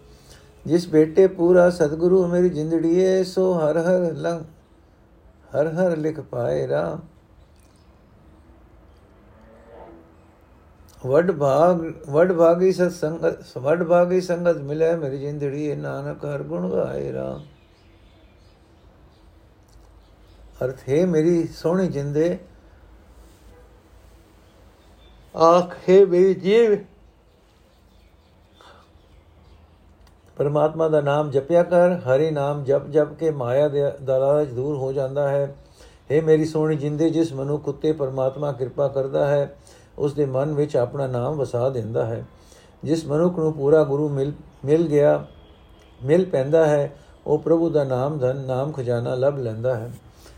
ਜਿਸ 0.65 0.87
ਬੇਟੇ 0.87 1.27
ਪੂਰਾ 1.27 1.69
ਸਤਿਗੁਰੂ 1.69 2.25
ਮੇਰੀ 2.27 2.49
ਜਿੰਦੜੀ 2.49 2.95
ਏ 2.99 3.23
ਸੋ 3.23 3.51
ਹਰ 3.53 3.77
ਹਰ 3.77 4.11
ਲੰਗ 4.13 4.43
ਹਰ 5.55 5.67
ਹਰ 5.73 5.95
ਲਿਖ 5.97 6.19
ਪਾਏ 6.21 6.67
ਰਾਮ। 6.67 6.99
ਵਡ 11.05 11.31
ਭਾਗ, 11.31 11.81
ਵਡ 12.09 12.31
ਭਾਗੀ 12.33 12.71
ਸਤ 12.71 12.91
ਸੰਗਤ, 12.91 13.57
ਵਡ 13.57 13.83
ਭਾਗੀ 13.83 14.21
ਸੰਗਤ 14.21 14.57
ਮਿਲੇ 14.57 14.95
ਮੇਰੀ 14.95 15.19
ਜਿੰਦੜੀ 15.19 15.75
ਨਾਨਕ 15.75 16.25
ਹਰ 16.25 16.43
ਗੁਣ 16.43 16.69
ਗਾਏ 16.69 17.11
ਰਾਮ। 17.13 17.43
ਅਰਥ, 20.65 20.77
ਹੈ 20.89 21.05
ਮੇਰੀ 21.05 21.47
ਸੋਹਣੀ 21.47 21.87
ਜਿੰਦੇ, 21.87 22.37
ਆਖੇ 25.35 26.03
ਵੀ 26.05 26.33
ਜੀਵ। 26.33 26.75
ਪਰਮਾਤਮਾ 30.37 30.87
ਦਾ 30.89 31.01
ਨਾਮ 31.01 31.29
ਜਪਿਆ 31.31 31.63
ਕਰ, 31.63 31.93
ਹਰੀ 31.99 32.31
ਨਾਮ 32.31 32.63
ਜਪ 32.63 32.87
ਜਪ 32.87 33.13
ਕੇ 33.13 33.31
ਮਾਇਆ 33.31 33.67
ਦੇ 33.67 33.83
ਦਲਾਜ 34.01 34.53
ਦੂਰ 34.53 34.75
ਹੋ 34.77 34.91
ਜਾਂਦਾ 34.93 35.29
ਹੈ। 35.29 35.55
हे 36.11 36.23
ਮੇਰੀ 36.23 36.45
ਸੋਹਣੀ 36.45 36.75
ਜਿੰਦੇ, 36.75 37.09
ਜਿਸ 37.09 37.33
ਮਨੁੱਖ 37.33 37.67
ਉਤੇ 37.67 37.91
ਪਰਮਾਤਮਾ 37.91 38.51
ਕਿਰਪਾ 38.51 38.87
ਕਰਦਾ 38.87 39.27
ਹੈ 39.27 39.55
ਉਸ 39.97 40.13
ਦੇ 40.13 40.25
ਮਨ 40.25 40.53
ਵਿੱਚ 40.53 40.77
ਆਪਣਾ 40.77 41.07
ਨਾਮ 41.07 41.35
ਵਸਾ 41.35 41.69
ਦਿੰਦਾ 41.69 42.05
ਹੈ। 42.05 42.25
ਜਿਸ 42.83 43.05
ਮਨੁੱਖ 43.05 43.39
ਨੂੰ 43.39 43.53
ਪੂਰਾ 43.53 43.83
ਗੁਰੂ 43.83 44.09
ਮਿਲ 44.09 44.31
ਮਿਲ 44.65 44.87
ਗਿਆ, 44.87 45.25
ਮਿਲ 46.05 46.25
ਪੈਂਦਾ 46.25 46.65
ਹੈ, 46.65 46.97
ਉਹ 47.27 47.39
ਪ੍ਰਭੂ 47.39 47.69
ਦਾ 47.69 47.83
ਨਾਮ 47.83 48.17
ਧਨ, 48.17 48.35
ਨਾਮ 48.35 48.71
ਖਜ਼ਾਨਾ 48.71 49.15
ਲਭ 49.15 49.37
ਲੈਂਦਾ 49.37 49.75
ਹੈ। 49.75 49.91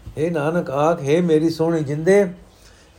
हे 0.07 0.31
ਨਾਨਕ 0.31 0.69
ਆਖ, 0.69 1.01
ਹੈ 1.01 1.21
ਮੇਰੀ 1.21 1.49
ਸੋਹਣੀ 1.49 1.83
ਜਿੰਦੇ, 1.83 2.33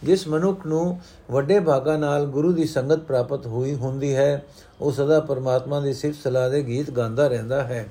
ਜਿਸ 0.04 0.28
ਮਨੁੱਖ 0.28 0.66
ਨੂੰ 0.66 1.00
ਵੱਡੇ 1.30 1.60
ਭਾਗਾ 1.60 1.96
ਨਾਲ 1.96 2.26
ਗੁਰੂ 2.26 2.52
ਦੀ 2.52 2.64
ਸੰਗਤ 2.64 2.98
ਪ੍ਰਾਪਤ 2.98 3.46
ਹੋਈ 3.46 3.74
ਹੁੰਦੀ 3.74 4.16
ਹੈ, 4.16 4.44
ਉਹ 4.80 4.92
ਸਦਾ 4.92 5.20
ਪਰਮਾਤਮਾ 5.20 5.80
ਦੀ 5.80 5.92
ਸਿਫਤ 5.92 6.18
ਸਲਾਹ 6.24 6.50
ਦੇ 6.50 6.62
ਗੀਤ 6.62 6.90
ਗਾਉਂਦਾ 6.90 7.28
ਰਹਿੰਦਾ 7.28 7.62
ਹੈ। 7.62 7.88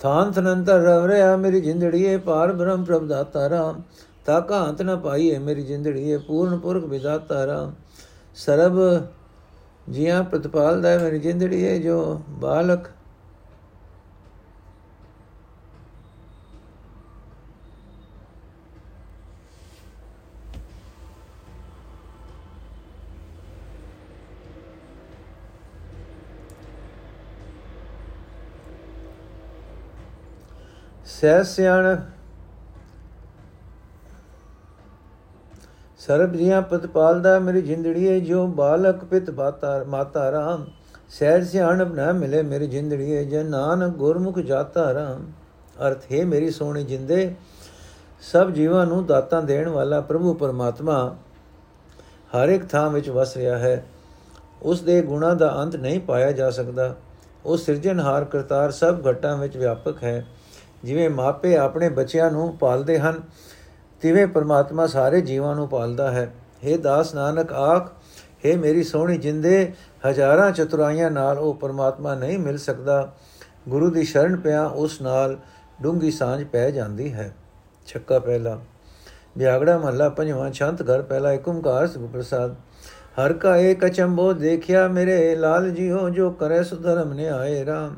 ਥਾਨ 0.00 0.32
ਥਨੰਤਰ 0.32 0.78
ਰਵ 0.78 1.06
ਰਿਆ 1.06 1.36
ਮੇਰੀ 1.36 1.60
ਜਿੰਦੜੀਏ, 1.60 2.16
ਪਾਰ 2.16 2.52
ਬ੍ਰਹਮ 2.52 2.84
ਪ੍ਰਭ 2.84 3.06
ਦਾਤਾ 3.06 3.48
ਰਾਮ 3.48 3.82
ਤਾਕਾ 4.26 4.64
ਅੰਤ 4.68 4.82
ਨ 4.82 4.96
ਪਾਈਏ 4.96 5.38
ਮੇਰੀ 5.38 5.62
ਜਿੰਦੜੀਏ 5.62 6.16
ਪੂਰਨ 6.18 6.58
ਪੁਰਖ 6.58 6.84
ਵਿਦਾਤਾ 6.84 7.46
ਰਾਮ 7.46 7.72
ਸਰਬ 8.36 8.78
ਜੀਆਂ 9.90 10.22
ਪ੍ਰਤਪਾਲਦਾ 10.24 10.96
ਮੇਰੀ 10.98 11.18
ਜਿੰਦੜੀਏ 11.18 11.78
ਜੋ 11.78 11.98
ਬਾਲਕ 12.30 12.90
ਸਹਿ 31.06 31.44
ਸਿਆਣ 31.44 31.96
ਸਰਬ 36.06 36.32
ਜੀਆਂ 36.32 36.62
ਪਤਪਾਲਦਾ 36.62 37.38
ਮੇਰੀ 37.38 37.62
ਜਿੰਦੜੀਏ 37.62 38.20
ਜੋ 38.20 38.46
ਬਾਲਕ 38.46 39.04
ਪਿਤ 39.04 39.30
ਬਾਤਾ 39.30 39.84
ਮਾਤਾ 39.88 40.32
ਰਾਮ। 40.32 40.66
ਸਹਿਜ 41.08 41.46
ਸਿਆਣਪ 41.46 41.94
ਨਾ 41.94 42.12
ਮਿਲੇ 42.12 42.42
ਮੇਰੀ 42.42 42.66
ਜਿੰਦੜੀਏ 42.66 43.24
ਜੇ 43.24 43.42
ਨਾਨਕ 43.42 43.94
ਗੁਰਮੁਖ 43.94 44.38
ਜਾਤਾ 44.38 44.94
ਰਾਮ। 44.94 45.32
ਅਰਥ, 45.88 46.02
ਹੈ 46.12 46.24
ਮੇਰੀ 46.24 46.50
ਸੋਹਣੀ 46.50 46.84
ਜਿੰਦੇ, 46.84 47.34
ਸਭ 48.32 48.50
ਜੀਵਾਂ 48.50 48.86
ਨੂੰ 48.86 49.06
ਦਾਤਾਂ 49.06 49.42
ਦੇਣ 49.42 49.68
ਵਾਲਾ 49.68 50.00
ਪ੍ਰਭੂ 50.00 50.34
ਪਰਮਾਤਮਾ, 50.34 51.16
ਹਰ 52.36 52.48
ਇੱਕ 52.48 52.66
ਥਾਂ 52.66 52.90
ਵਿੱਚ 52.90 53.10
ਵਸ 53.10 53.36
ਰਿਹਾ 53.36 53.58
ਹੈ। 53.58 53.86
ਉਸ 54.62 54.80
ਦੇ 54.80 55.02
ਗੁਣਾ 55.02 55.34
ਦਾ 55.34 55.62
ਅੰਤ 55.62 55.76
ਨਹੀਂ 55.76 56.00
ਪਾਇਆ 56.00 56.32
ਜਾ 56.32 56.50
ਸਕਦਾ। 56.50 56.94
ਉਹ 57.46 57.56
ਸਿਰਜਣਹਾਰ 57.56 58.24
ਕਰਤਾਰ 58.24 58.70
ਸਭ 58.70 58.96
ਘਟਾਂ 59.10 59.36
ਵਿੱਚ 59.36 59.56
ਵਿਆਪਕ 59.56 60.04
ਹੈ। 60.04 60.26
ਜਿਵੇਂ 60.84 61.10
ਮਾਪੇ 61.10 61.56
ਆਪਣੇ 61.56 61.88
ਬੱਚਿਆਂ 61.88 62.30
ਨੂੰ 62.30 62.56
ਪਾਲਦੇ 62.56 62.98
ਹਨ 62.98 63.22
ਤਿਵੇਂ 64.00 64.26
ਪਰਮਾਤਮਾ 64.26 64.86
ਸਾਰੇ 64.86 65.20
ਜੀਵਾਂ 65.20 65.56
ਨੂੰ 65.56 65.68
ਪਾਲਦਾ 65.68 66.10
ਹੈ? 66.10 66.34
हे 66.64 66.80
ਦਾਸ 66.80 67.14
ਨਾਨਕ 67.14 67.52
ਆਖ 67.52 67.92
हे 68.46 68.58
ਮੇਰੀ 68.58 68.82
ਸੋਹਣੀ 68.82 69.18
ਜਿੰਦੇ, 69.18 69.72
ਹਜ਼ਾਰਾਂ 70.08 70.52
ਚਤੁਰਾਈਆਂ 70.52 71.10
ਨਾਲ 71.10 71.38
ਉਹ 71.38 71.54
ਪਰਮਾਤਮਾ 71.54 72.14
ਨਹੀਂ 72.14 72.38
ਮਿਲ 72.38 72.58
ਸਕਦਾ। 72.58 73.12
ਗੁਰੂ 73.68 73.90
ਦੀ 73.90 74.02
ਸ਼ਰਨ 74.02 74.36
ਪਿਆ 74.36 74.64
ਉਸ 74.64 75.02
ਨਾਲ 75.02 75.38
ਡੂੰਗੀ 75.82 76.10
ਸਾਂਝ 76.10 76.44
ਪੈ 76.44 76.70
ਜਾਂਦੀ 76.70 77.12
ਹੈ। 77.12 77.36
ਛੱਕਾ 77.86 78.18
ਪਹਿਲਾ। 78.18 78.60
ਵਿਆਗੜਾ 79.38 79.78
ਮਹੱਲਾ 79.78 80.08
ਪੰਜਵਾਂ 80.08 80.50
ਛੰਤ 80.50 80.82
ਘਰ 80.82 81.02
ਪਹਿਲਾ 81.02 81.32
ਏਕ 81.32 81.48
ਓੰਕਾਰ 81.48 81.86
ਸੁਖ 81.86 82.10
ਪ੍ਰਸਾਦ। 82.10 82.54
ਹਰ 83.24 83.32
ਕਾ 83.32 83.56
ਏਕ 83.56 83.86
ਅਚੰਬੋ 83.86 84.32
ਦੇਖਿਆ 84.32 84.88
ਮੇਰੇ 84.88 85.36
ਲਾਲ 85.36 85.70
ਜੀਓ, 85.70 86.08
ਜੋ 86.08 86.30
ਕਰੇ 86.30 86.64
ਸੁਧਰਮ 86.64 87.12
ਨੇ 87.12 87.28
ਆਏ 87.28 87.66
ਰਾਮ। 87.66 87.96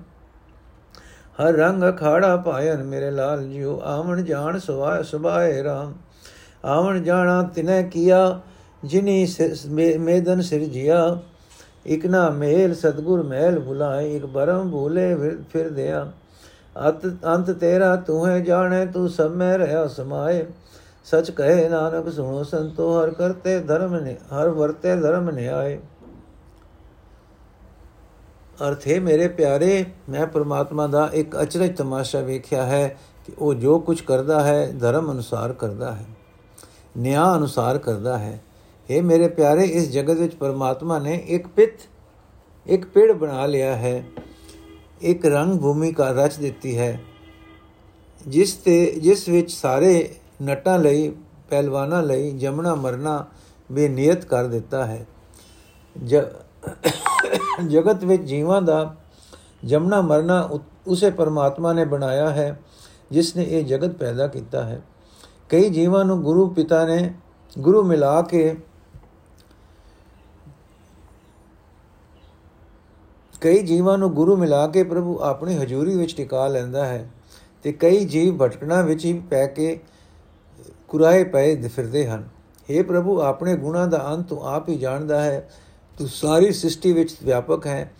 ਹਰ 1.39 1.55
ਰੰਗ 1.55 1.83
ਅਖਾੜਾ 1.85 2.37
ਪਾਇਨ 2.37 2.83
ਮੇਰੇ 2.83 3.11
ਲਾਲ 3.11 3.43
ਜੀਓ 3.45 3.81
ਆਵਣ 3.87 4.23
ਜਾਣ 4.23 4.59
ਸੁਭਾਏ 4.59 5.03
ਸੁਭਾਏ 5.03 5.63
ਰਾਮ। 5.63 5.93
ਆਵਣ 6.65 7.03
ਜਾਣਾ 7.03 7.43
ਤਿਨੇ 7.55 7.83
ਕੀਆ, 7.83 8.41
ਜਿਨੀ 8.85 9.27
ਮੇਦਨ 9.99 10.41
ਸਿਰਜਿਆ 10.43 11.19
ਇਕ 11.87 12.07
ਨਾ 12.07 12.29
ਮੇਲ 12.31 12.75
ਸਤਗੁਰ 12.75 13.23
ਮਹਿਲ 13.23 13.59
ਬੁਲਾਏ, 13.59 14.17
ਇਕ 14.17 14.25
ਬਰਮ 14.27 14.71
ਭੂਲੇ 14.71 15.15
ਫਿਰ 15.53 15.69
ਦਿਆ। 15.69 16.07
ਅੰਤ 17.27 17.51
ਤੇਰਾ 17.51 17.95
ਤੂੰ 17.97 18.27
ਹੈ 18.27 18.39
ਜਾਣੇ, 18.41 18.85
ਤੂੰ 18.87 19.09
ਸਭ 19.09 19.31
ਮੈਂ 19.33 19.59
ਰਹਾ 19.59 19.87
ਸਮਾਏ। 19.87 20.45
ਸਚ 21.07 21.31
ਕਹੇ 21.31 21.69
ਨਾਨਕ 21.69 22.09
ਸੁਣੋ 22.09 22.43
ਸੰਤੋ, 22.43 22.91
ਹਰ 22.99 23.11
ਕਰਤੇ 23.11 23.59
ਧਰਮ 23.61 23.95
ਨੇ, 23.97 24.17
ਹਰ 24.33 24.49
ਵਰਤੇ 24.49 24.97
ਧਰਮ 24.97 25.31
ਨਿਆਏ 25.31 25.79
ਅਰਥ 28.59 28.87
ਹੈ, 28.89 28.99
ਮੇਰੇ 29.01 29.29
ਪਿਆਰੇ, 29.29 29.85
ਮੈਂ 30.09 30.27
ਪ੍ਰਮਾਤਮਾ 30.27 30.87
ਦਾ 30.87 31.09
ਇੱਕ 31.15 31.37
ਅਚਰਜ 31.43 31.77
ਤਮਾਸ਼ਾ 31.77 32.21
ਵੇਖਿਆ 32.21 32.65
ਹੈ 32.67 32.89
ਕਿ 33.27 33.33
ਉਹ 33.39 33.55
ਜੋ 33.55 33.79
ਕੁਝ 33.79 34.01
ਕਰਦਾ 34.01 34.43
ਹੈ, 34.45 34.73
ਧਰਮ 34.73 35.11
ਅਨੁਸਾਰ 35.13 35.53
ਕਰਦਾ 35.53 35.93
ਹੈ, 35.93 36.07
ਨਿਆਂ 36.97 37.37
ਅਨੁਸਾਰ 37.37 37.79
ਕਰਦਾ 37.79 38.19
ਹੈ। 38.19 38.41
ਇਹ 38.91 39.03
ਮੇਰੇ 39.03 39.29
ਪਿਆਰੇ, 39.29 39.65
ਇਸ 39.65 39.91
ਜਗਤ 39.91 40.17
ਵਿੱਚ 40.17 40.35
ਪਰਮਾਤਮਾ 40.35 40.99
ਨੇ 40.99 41.15
ਇੱਕ 41.27 41.47
ਪਿੱਤ, 41.47 41.87
ਇੱਕ 42.67 42.87
ਪੇੜ 42.87 43.13
ਬਣਾ 43.13 43.47
ਲਿਆ 43.47 43.77
ਹੈ। 43.77 44.05
ਇੱਕ 45.03 45.27
ਰੰਗ 45.27 45.59
ਭੂਮਿਕਾ 45.59 46.11
ਰਚ 46.11 46.37
ਦਿੱਤੀ 46.37 46.79
ਹੈ, 46.79 47.01
ਜਿਸ 48.27 48.55
ਤੇ, 48.55 48.95
ਜਿਸ 49.01 49.29
ਵਿੱਚ 49.29 49.53
ਸਾਰੇ 49.53 50.11
ਨਟਾਂ 50.43 50.79
ਲਈ, 50.79 51.09
ਪਹਿਲਵਾਨਾਂ 51.51 52.03
ਲਈ 52.03 52.31
ਜਮਣਾ 52.31 52.75
ਮਰਨਾ 52.75 53.25
ਵੀ 53.73 53.89
ਨਿਯਤ 53.89 54.25
ਕਰ 54.25 54.47
ਦਿੱਤਾ 54.47 54.85
ਹੈ। 54.87 55.07
ਜਗਤ 57.69 58.05
ਵਿੱਚ 58.05 58.23
ਜੀਵਾਂ 58.23 58.63
ਦਾ 58.63 58.95
ਜਮਣਾ 59.65 60.01
ਮਰਨਾ 60.01 60.41
ਉਸੇ 60.87 61.11
ਪਰਮਾਤਮਾ 61.11 61.73
ਨੇ 61.73 61.85
ਬਣਾਇਆ 61.85 62.31
ਹੈ, 62.31 62.61
ਜਿਸ 63.11 63.35
ਨੇ 63.37 63.43
ਇਹ 63.43 63.65
ਜਗਤ 63.65 63.97
ਪੈਦਾ 63.97 64.27
ਕੀਤਾ 64.27 64.63
ਹੈ। 64.65 64.81
ਕਈ 65.49 65.69
ਜੀਵਾਂ 65.71 66.05
ਨੂੰ 66.05 66.23
ਗੁਰੂ 66.23 66.49
ਪਿਤਾ 66.49 66.85
ਨੇ 66.87 67.15
ਗੁਰੂ 67.59 67.83
ਮਿਲਾ 67.83 68.21
ਕੇ 68.23 68.57
ਕਈ 73.41 73.63
ਜੀਵਾਂ 73.63 73.99
ਨੂੰ 73.99 74.11
ਗੁਰੂ 74.15 74.37
ਮਿਲਾ 74.37 74.67
ਕੇ 74.67 74.83
ਪ੍ਰਭੂ 74.83 75.19
ਆਪਣੀ 75.21 75.57
ਹਜ਼ੂਰੀ 75.59 75.97
ਵਿੱਚ 75.97 76.17
ਟਿਕਾ 76.17 76.47
ਲੈਂਦਾ 76.49 76.87
ਹੈ 76.87 77.11
ਤੇ 77.63 77.73
ਕਈ 77.73 78.05
ਜੀਵ 78.05 78.37
ਭਟਕਣਾ 78.39 78.81
ਵਿੱਚ 78.83 79.05
ਹੀ 79.05 79.13
ਪੈ 79.31 79.47
ਕੇ 79.47 79.79
ਕੁਰਾਏ 80.89 81.25
ਪਏ 81.25 81.69
ਫਿਰਦੇ 81.69 82.07
ਹਨ। 82.07 82.29
हे 82.69 82.85
ਪ੍ਰਭੂ, 82.85 83.21
ਆਪਣੇ 83.21 83.57
ਗੁਣਾ 83.57 83.87
ਦਾ 83.87 84.15
ਅੰਤ 84.15 84.29
ਤੂੰ 84.29 84.47
ਆਪ 84.47 84.69
ਹੀ 84.69 84.77
ਜਾਣਦਾ 84.79 85.21
ਹੈ। 85.21 85.49
ਤੂੰ 85.99 86.09
ਸਾਰੀ 86.09 86.53
ਸ੍ਰਿਸ਼ਟੀ 86.53 86.93
ਵਿੱਚ 86.93 87.15
ਵਿਆਪਕ 87.25 87.67
ਹੈ 87.67 87.93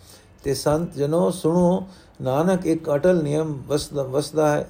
ਤੇ 0.43 0.53
ਸੰਤ 0.53 0.93
ਜਨੋ 0.93 1.29
ਸੁਣੋ, 1.31 1.87
ਨਾਨਕ 2.21 2.65
ਇੱਕ 2.65 2.89
ਅਟਲ 2.95 3.23
ਨਿਯਮ 3.23 3.61
ਵਸਦਾ 3.67 4.49
ਹੈ। 4.51 4.69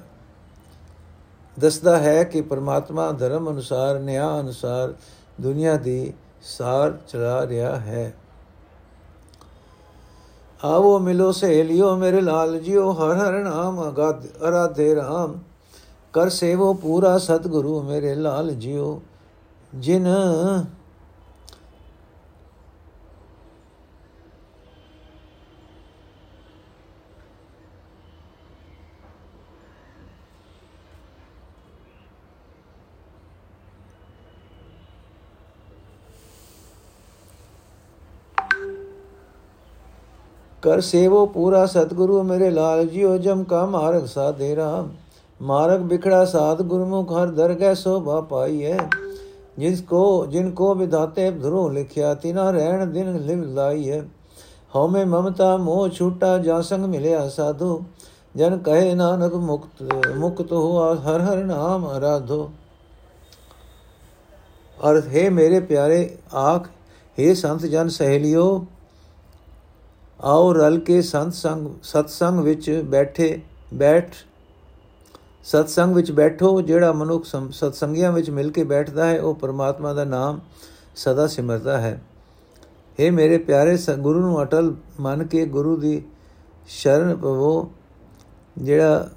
ਦੱਸਦਾ 1.56 1.96
ਹੈ 1.98 2.22
ਕਿ 2.24 2.40
ਪਰਮਾਤਮਾ 2.40 3.10
ਧਰਮ 3.12 3.50
ਅਨੁਸਾਰ, 3.50 3.98
ਨਿਆਂ 3.98 4.40
ਅਨੁਸਾਰ 4.40 4.94
ਦੁਨੀਆ 5.40 5.76
ਦੀ 5.76 6.12
ਸਾਰ 6.42 6.98
ਚਲਾ 7.08 7.46
ਰਿਹਾ 7.46 7.76
ਹੈ। 7.76 8.14
ਆਵੋ 10.64 10.98
ਮਿਲੋ 10.98 11.30
ਸਹੇਲਿਓ 11.32 11.94
ਮੇਰੇ 11.96 12.20
ਲਾਲ 12.20 12.58
ਜੀਓ, 12.58 12.92
ਹਰ 12.92 13.16
ਹਰ 13.16 13.38
ਨਾਮ 13.44 13.88
ਅਗਾਧ 13.88 14.26
ਅਰਾਧੇ 14.48 14.94
ਰਾਮ। 14.94 15.38
ਕਰ 16.12 16.28
ਸੇਵੋ 16.28 16.72
ਪੂਰਾ 16.74 17.16
ਸਤਿਗੁਰੂ 17.18 17.82
ਮੇਰੇ 17.82 18.14
ਲਾਲ 18.14 18.50
ਜੀਓ, 18.50 19.00
ਜਿਨ 19.74 20.06
ਕਰ 40.62 40.80
ਸੇਵੋ 40.80 41.24
ਪੂਰਾ 41.26 41.64
ਸਤਿਗੁਰੂ 41.66 42.22
ਮੇਰੇ 42.22 42.50
ਲਾਲ 42.50 42.86
ਜੀਓ 42.86 43.16
ਜਮ 43.18 43.42
ਕਾ 43.44 43.64
ਮਾਰਗ 43.66 44.04
ਸਾਧੇ 44.06 44.54
ਰਾਮ 44.56 44.88
ਮਾਰਗ 45.40 45.80
ਬਿਖੜਾ 45.80 46.24
ਸਾਧ 46.24 46.60
ਗੁਰਮੁਖ 46.62 47.12
ਹਰ 47.12 47.30
ਦਰਗਹਿ 47.30 47.74
ਸੋਭਾ 47.74 48.20
ਪਾਈਐ 48.20 48.76
ਜਿਸ 49.58 49.80
ਕੋ 49.80 50.26
ਜਿਨ 50.26 50.50
ਕੋ 50.50 50.74
ਵਿਦਾਤੇ 50.74 51.30
ਧਰੋ 51.32 51.68
ਲਿਖਿਆ 51.68 52.12
ਤਿਨਾ 52.14 52.50
ਰਹਿਣ 52.50 52.86
ਦਿਨ 52.86 53.16
ਲਿਵ 53.18 53.42
ਲਾਈਐ 53.54 54.00
ਹਉਮੈ 54.74 55.04
ਮਮਤਾ 55.04 55.56
ਮੋਹ 55.56 55.88
ਛੂਟਾ 55.88 56.36
ਜਾ 56.38 56.60
ਸੰਗ 56.62 56.84
ਮਿਲਿਆ 56.84 57.28
ਸਾਧੂ 57.28 57.82
ਜਨ 58.36 58.56
ਕਹੇ 58.58 58.94
ਨਾਨਕ 58.94 59.34
ਮੁਕਤ 59.36 59.82
ਮੁਕਤ 60.16 60.52
ਹੋਆ 60.52 60.94
ਹਰ 60.96 61.20
ਹਰ 61.20 61.44
ਨਾਮ 61.44 61.86
ਆਰਾਧੋ 61.86 62.50
ਅਰਥ 64.78 65.08
ਹੈ 65.08 65.28
ਮੇਰੇ 65.30 65.60
ਪਿਆਰੇ 65.62 66.08
ਆਖ 66.34 66.68
हे 67.18 67.34
ਸੰਤ 67.34 67.66
ਜਨ 67.66 67.88
ਸਹੇਲਿਓ 67.88 68.44
ਆਓ 70.24 70.52
ਰਲ 70.52 70.78
ਕੇ 70.78 71.02
ਸੰਤ 71.02 71.34
ਸੰਗ, 71.34 71.68
ਸਤਸੰਗ 71.82 72.40
ਵਿੱਚ 72.40 72.70
ਬੈਠੇ, 72.84 73.40
ਬੈਠ, 73.74 74.14
ਸਤਸੰਗ 75.44 75.94
ਵਿੱਚ 75.94 76.12
ਬੈਠੋ, 76.12 76.60
ਜਿਹੜਾ 76.60 76.92
ਮਨੁੱਖ 76.92 77.24
ਸਤਸੰਗੀਆਂ 77.52 78.12
ਵਿੱਚ 78.12 78.30
ਮਿਲ 78.30 78.50
ਕੇ 78.50 78.64
ਬੈਠਦਾ 78.64 79.04
ਹੈ, 79.04 79.20
ਉਹ 79.20 79.34
ਪਰਮਾਤਮਾ 79.34 79.92
ਦਾ 79.94 80.04
ਨਾਮ 80.04 80.40
ਸਦਾ 80.96 81.26
ਸਿਮਰਦਾ 81.26 81.78
ਹੈ। 81.80 82.00
हे 82.98 83.12
ਮੇਰੇ 83.12 83.38
ਪਿਆਰੇ 83.38 83.78
ਗੁਰੂ 83.98 84.20
ਨੂੰ 84.20 84.42
ਅਟਲ 84.42 84.74
ਮੰਨ 85.00 85.26
ਕੇ 85.26 85.44
ਗੁਰੂ 85.46 85.76
ਦੀ 85.76 86.02
ਸ਼ਰਨ 86.68 87.16
ਪਵੋ, 87.16 87.70
ਜਿਹੜਾ 88.58 89.08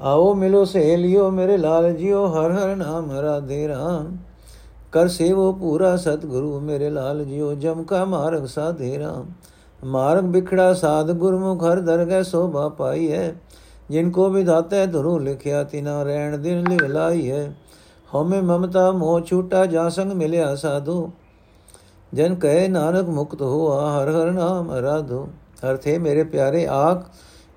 ਆਓ 0.00 0.32
ਮਿਲੋ 0.34 0.64
ਸਹੇਲਿਓ 0.64 1.30
ਮੇਰੇ 1.30 1.56
ਲਾਲ 1.58 1.92
ਜੀਓ 1.92 2.26
ਹਰ 2.28 2.52
ਹਰ 2.52 2.74
ਨਾਮ 2.76 3.10
ਰਾਧੇ 3.12 3.66
ਰਾਮ 3.68 4.16
ਕਰ 4.92 5.08
ਸੇਵੋ 5.08 5.52
ਪੂਰਾ 5.52 5.96
ਸਤਿਗੁਰੂ 5.96 6.60
ਮੇਰੇ 6.60 6.90
ਲਾਲ 6.90 7.24
ਜੀਓ 7.24 7.52
ਜਮ 7.54 7.82
ਕਾ 7.84 8.04
ਮਾਰਗ 8.04 8.46
ਸਾਧੇ 8.46 8.98
ਰਾਮ 8.98 9.26
ਮਾਰਗ 9.80 10.24
ਬਿਖੜਾ 10.26 10.72
ਸਾਧ 10.74 11.10
ਗੁਰਮੁਖ 11.12 11.64
ਹਰ 11.64 11.80
ਦਰਗਹਿ 11.80 12.24
ਸੋਭਾ 12.24 12.68
ਪਾਈ 12.68 13.10
ਹੈ 13.12 13.34
ਜਿਨ 13.90 14.10
ਕੋ 14.10 14.28
ਵਿਧਾਤੇ 14.30 14.86
ਧਰੂ 14.86 15.18
ਲਿਖਿਆ 15.18 15.62
ਤਿਨਾ 15.64 16.02
ਰਹਿਣ 16.02 16.36
ਦਿਨ 16.38 16.64
ਲਿਵ 16.68 16.86
ਲਾਈ 16.86 17.30
ਹੈ 17.30 17.52
ਹਉਮੈ 18.08 18.40
ਮਮਤਾ 18.42 18.90
ਮੋਹ 18.92 19.20
ਛੂਟਾ 19.20 19.64
ਜਾ 19.66 19.88
ਸੰਗ 19.88 20.12
ਮਿਲਿਆ 20.12 20.54
ਸਾਧੂ 20.56 21.10
ਜਨ 22.12 22.34
ਕਹੇ 22.34 22.68
ਨਾਨਕ 22.68 23.08
ਮੁਕਤ 23.08 23.42
ਹੋਆ 23.42 23.90
ਹਰ 23.92 24.10
ਹਰ 24.10 24.30
ਨਾਮ 24.32 24.72
ਅਰਾਧੋ 24.78 25.26
ਅਰਥੇ 25.64 25.98
ਮੇਰੇ 25.98 26.22
ਪਿਆਰੇ 26.24 26.66
ਆਖ 26.68 27.04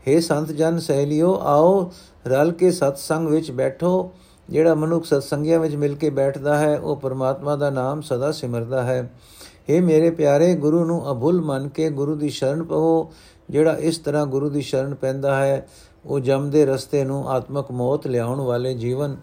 हे 0.06 0.19
ਸੰਤ 0.21 0.51
ਜਨ 0.51 0.79
ਸਹਿਲਿਓ 0.79 1.34
ਆਓ 1.43 1.89
ਰਲ 2.27 2.51
ਕੇ 2.51 2.71
ਸਤ 2.71 2.97
ਸੰਗ 2.97 3.27
ਵਿੱਚ 3.27 3.51
ਬੈਠੋ। 3.51 4.12
ਜਿਹੜਾ 4.49 4.75
ਮਨੁੱਖ 4.75 5.05
ਸਤ 5.05 5.23
ਸੰਗਿਆ 5.23 5.59
ਵਿੱਚ 5.59 5.75
ਮਿਲ 5.75 5.95
ਕੇ 5.95 6.09
ਬੈਠਦਾ 6.09 6.57
ਹੈ, 6.57 6.79
ਉਹ 6.79 6.95
ਪਰਮਾਤਮਾ 6.95 7.55
ਦਾ 7.55 7.69
ਨਾਮ 7.69 8.01
ਸਦਾ 8.01 8.31
ਸਿਮਰਦਾ 8.31 8.83
ਹੈ। 8.83 9.13
हे 9.69 9.83
ਮੇਰੇ 9.83 10.12
ਪਿਆਰੇ, 10.12 10.55
ਗੁਰੂ 10.55 10.86
ਨੂੰ 10.86 11.12
ਅਭੁੱਲ 11.12 11.41
ਮੰਨ 11.41 11.69
ਕੇ 11.69 11.89
ਗੁਰੂ 11.89 12.15
ਦੀ 12.15 12.29
ਸ਼ਰਨ 12.29 12.63
ਪਵੋ। 12.63 13.12
ਜਿਹੜਾ 13.49 13.77
ਇਸ 13.77 13.97
ਤਰ੍ਹਾਂ 13.97 14.25
ਗੁਰੂ 14.25 14.49
ਦੀ 14.49 14.62
ਸ਼ਰਨ 14.62 14.95
ਪੈਂਦਾ 14.95 15.36
ਹੈ, 15.36 15.67
ਉਹ 16.05 16.19
ਜਮ 16.19 16.49
ਦੇ 16.49 16.65
ਰਸਤੇ 16.65 17.03
ਨੂੰ 17.03 17.29
ਆਤਮਕ 17.29 17.71
ਮੌਤ 17.71 18.07
ਲਿਆਉਣ 18.07 18.41
ਵਾਲੇ 18.41 18.73
ਜੀਵਨ 18.73 19.17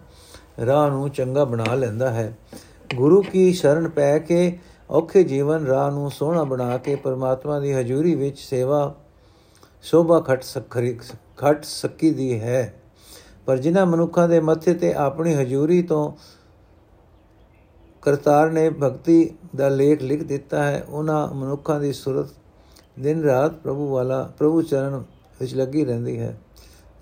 ਰਾਹ 0.65 0.89
ਨੂੰ 0.89 1.09
ਚੰਗਾ 1.09 1.45
ਬਣਾ 1.45 1.75
ਲੈਂਦਾ 1.75 2.09
ਹੈ। 2.09 2.37
ਗੁਰੂ 2.95 3.21
ਕੀ 3.21 3.53
ਸ਼ਰਨ 3.53 3.89
ਪੈ 3.89 4.19
ਕੇ 4.19 4.59
ਔਖੇ 4.89 5.23
ਜੀਵਨ 5.23 5.65
ਰਾਹ 5.65 5.91
ਨੂੰ 5.91 6.11
ਸੋਹਣਾ 6.11 6.43
ਬਣਾ 6.43 6.77
ਕੇ 6.77 6.95
ਪਰਮਾਤਮਾ 6.95 7.59
ਦੀ 7.59 7.73
ਹਜ਼ੂਰੀ 7.73 8.15
ਵਿੱਚ 8.15 8.39
ਸੇਵਾ, 8.39 8.95
ਸ਼ੋਭਾ 9.81 10.19
ਖਟ 10.19 10.43
ਸਖਰੀ, 10.43 10.99
ਖਟ 11.37 11.63
ਸਕੀ 11.63 12.11
ਦੀ 12.11 12.39
ਹੈ। 12.39 12.80
ਪਰ 13.45 13.57
ਜਿਨ੍ਹਾਂ 13.57 13.85
ਮਨੁੱਖਾਂ 13.85 14.27
ਦੇ 14.27 14.39
ਮੱਥੇ 14.39 14.73
ਤੇ 14.73 14.93
ਆਪਣੀ 14.93 15.33
ਹਜ਼ੂਰੀ 15.33 15.81
ਤੋਂ 15.81 16.11
ਕਰਤਾਰ 18.01 18.49
ਨੇ 18.51 18.69
ਭਗਤੀ 18.69 19.33
ਦਾ 19.55 19.69
ਲੇਖ 19.69 20.01
ਲਿਖ 20.01 20.23
ਦਿੱਤਾ 20.23 20.63
ਹੈ, 20.63 20.85
ਉਹਨਾਂ 20.89 21.27
ਮਨੁੱਖਾਂ 21.27 21.79
ਦੀ 21.79 21.93
ਸੁਰਤ 21.93 22.29
ਦਿਨ 22.99 23.23
ਰਾਤ 23.23 23.53
ਪ੍ਰਭੂ 23.53 23.89
ਵਾਲਾ, 23.89 24.31
ਪ੍ਰਭੂ 24.37 24.61
ਚਰਨ 24.61 25.03
ਵਿੱਚ 25.41 25.55
ਲੱਗੀ 25.55 25.85
ਰਹਿੰਦੀ 25.85 26.19
ਹੈ। 26.19 26.37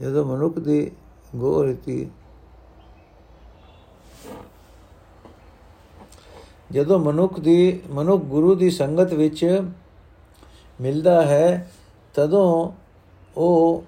ਜਦੋਂ 0.02 0.26
ਮਨੁੱਖ 0.26 0.60
ਦੀ 0.60 0.92
ਗੋਰਤੀ 1.36 2.10
ਜਦੋਂ 6.72 7.00
ਮਨੁੱਖ 7.00 7.40
ਦੀ, 7.40 7.82
ਮਨੁੱਖ 7.90 8.24
ਗੁਰੂ 8.24 8.56
ਦੀ 8.56 8.70
ਸੰਗਤ 8.70 9.14
ਵਿੱਚ 9.14 9.64
ਮਿਲਦਾ 10.82 11.22
ਹੈ, 11.22 11.72
ਤਦੋਂ 12.14 12.72
ਉਹ 13.38 13.84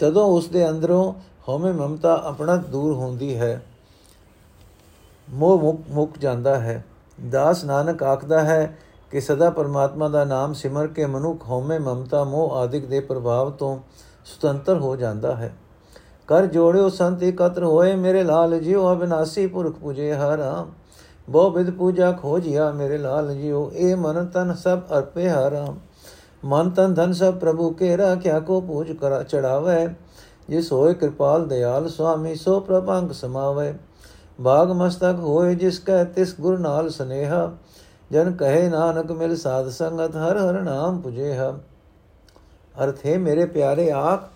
ਤਦੋਂ 0.00 0.26
ਉਸ 0.26 0.48
ਦੇ 0.48 0.68
ਅੰਦਰੋਂ 0.68 1.12
ਹਉਮੈ 1.48 1.72
ਮਮਤਾ 1.72 2.22
ਆਪਣਾ 2.24 2.56
ਦੂਰ 2.56 2.94
ਹੁੰਦੀ 2.94 3.38
ਹੈ। 3.38 3.62
ਮੋਹ 5.30 5.78
ਮੁੱਕ 5.90 6.18
ਜਾਂਦਾ 6.18 6.60
ਹੈ। 6.60 6.84
ਦਾਸ 7.30 7.64
ਨਾਨਕ 7.64 8.02
ਆਖਦਾ 8.02 8.40
ਹੈ 8.40 8.78
ਕਿ 9.10 9.20
ਸਦਾ 9.20 9.50
ਪਰਮਾਤਮਾ 9.50 10.08
ਦਾ 10.08 10.24
ਨਾਮ 10.24 10.52
ਸਿਮਰ 10.52 10.86
ਕੇ 10.86 11.06
ਮਨੁੱਖ 11.06 11.48
ਹਉਮੈ 11.48 11.78
ਮਮਤਾ, 11.78 12.24
ਮੋਹ 12.24 12.50
ਆਦਿਕ 12.50 12.86
ਦੇ 12.86 13.00
ਪ੍ਰਭਾਵ 13.00 13.50
ਤੋਂ 13.50 13.78
ਸੁਤੰਤਰ 14.24 14.78
ਹੋ 14.78 14.96
ਜਾਂਦਾ 14.96 15.36
ਹੈ। 15.36 15.56
ਕਰ 16.26 16.46
ਜੋੜਿਓ 16.46 16.88
ਸੰਤ 16.88 17.22
ਇਕਤਰ 17.22 17.64
ਹੋਏ 17.64 17.94
ਮੇਰੇ 17.94 18.24
ਲਾਲ, 18.24 18.58
ਜਿਉ 18.58 18.92
ਅਬਿਨਾਸੀ 18.92 19.46
ਪੁਰਖ 19.46 19.74
ਪੂਜੇ 19.74 20.14
ਹਰਾਮ 20.14 20.70
ਬਹੁ 21.28 21.50
ਬਿਦ 21.50 21.70
ਪੂਜਾ 21.70 22.12
ਖੋਜਿਆ 22.12 22.70
ਮੇਰੇ 22.70 22.98
ਲਾਲ, 22.98 23.34
ਜਿਉ 23.34 23.70
ਇਹ 23.74 23.96
ਮਨ 23.96 24.26
ਤਨ 24.26 24.54
ਸਭ 24.54 24.78
ਅਰਪੇ 24.78 25.28
ਹਰਾਮ 25.28 25.78
ਮਨ 26.44 26.70
ਤਨ 26.70 26.94
ਧਨ 26.94 27.12
ਸਭ 27.12 27.34
ਪ੍ਰਭੂ 27.34 27.70
ਕੇ 27.70 27.96
ਰਾਖਿਆ 27.96 28.40
ਕੋ 28.40 28.60
ਪੂਜ 28.60 28.92
ਕਰਾ 28.92 29.22
ਚੜਾਵੇ। 29.22 29.88
ਜਿਸ 30.48 30.72
ਹੋਏ 30.72 30.94
ਕਿਰਪਾਲ 30.94 31.48
ਦਿਆਲ 31.48 31.88
ਸੁਆਮੀ, 31.88 32.34
ਸੋ 32.34 32.60
ਪ੍ਰਭੰਗ 32.60 33.10
ਸਮਾਵੇ। 33.10 33.74
ਬਾਗ 34.40 34.70
ਮਸਤਕ 34.70 35.16
ਹੋਏ 35.18 35.54
ਜਿਸ 35.54 35.78
ਕੈ, 35.78 36.04
ਤਿਸ 36.04 36.34
ਗੁਰ 36.40 36.58
ਨਾਲ 36.58 36.90
ਸਨੇਹਾ। 36.90 37.56
ਜਨ 38.10 38.32
ਕਹੇ 38.32 38.68
ਨਾਨਕ 38.68 39.12
ਮਿਲ 39.12 39.36
ਸਾਧ 39.36 39.68
ਸੰਗਤ, 39.68 40.16
ਹਰ 40.16 40.38
ਹਰ 40.38 40.62
ਨਾਮ 40.62 41.00
ਪੁਜੇ 41.00 41.32
ਹ 41.32 41.58
ਅਰਥ 42.84 43.06
ਹੈ, 43.06 43.18
ਮੇਰੇ 43.18 43.46
ਪਿਆਰੇ 43.46 43.90
ਆਖ 43.90 44.28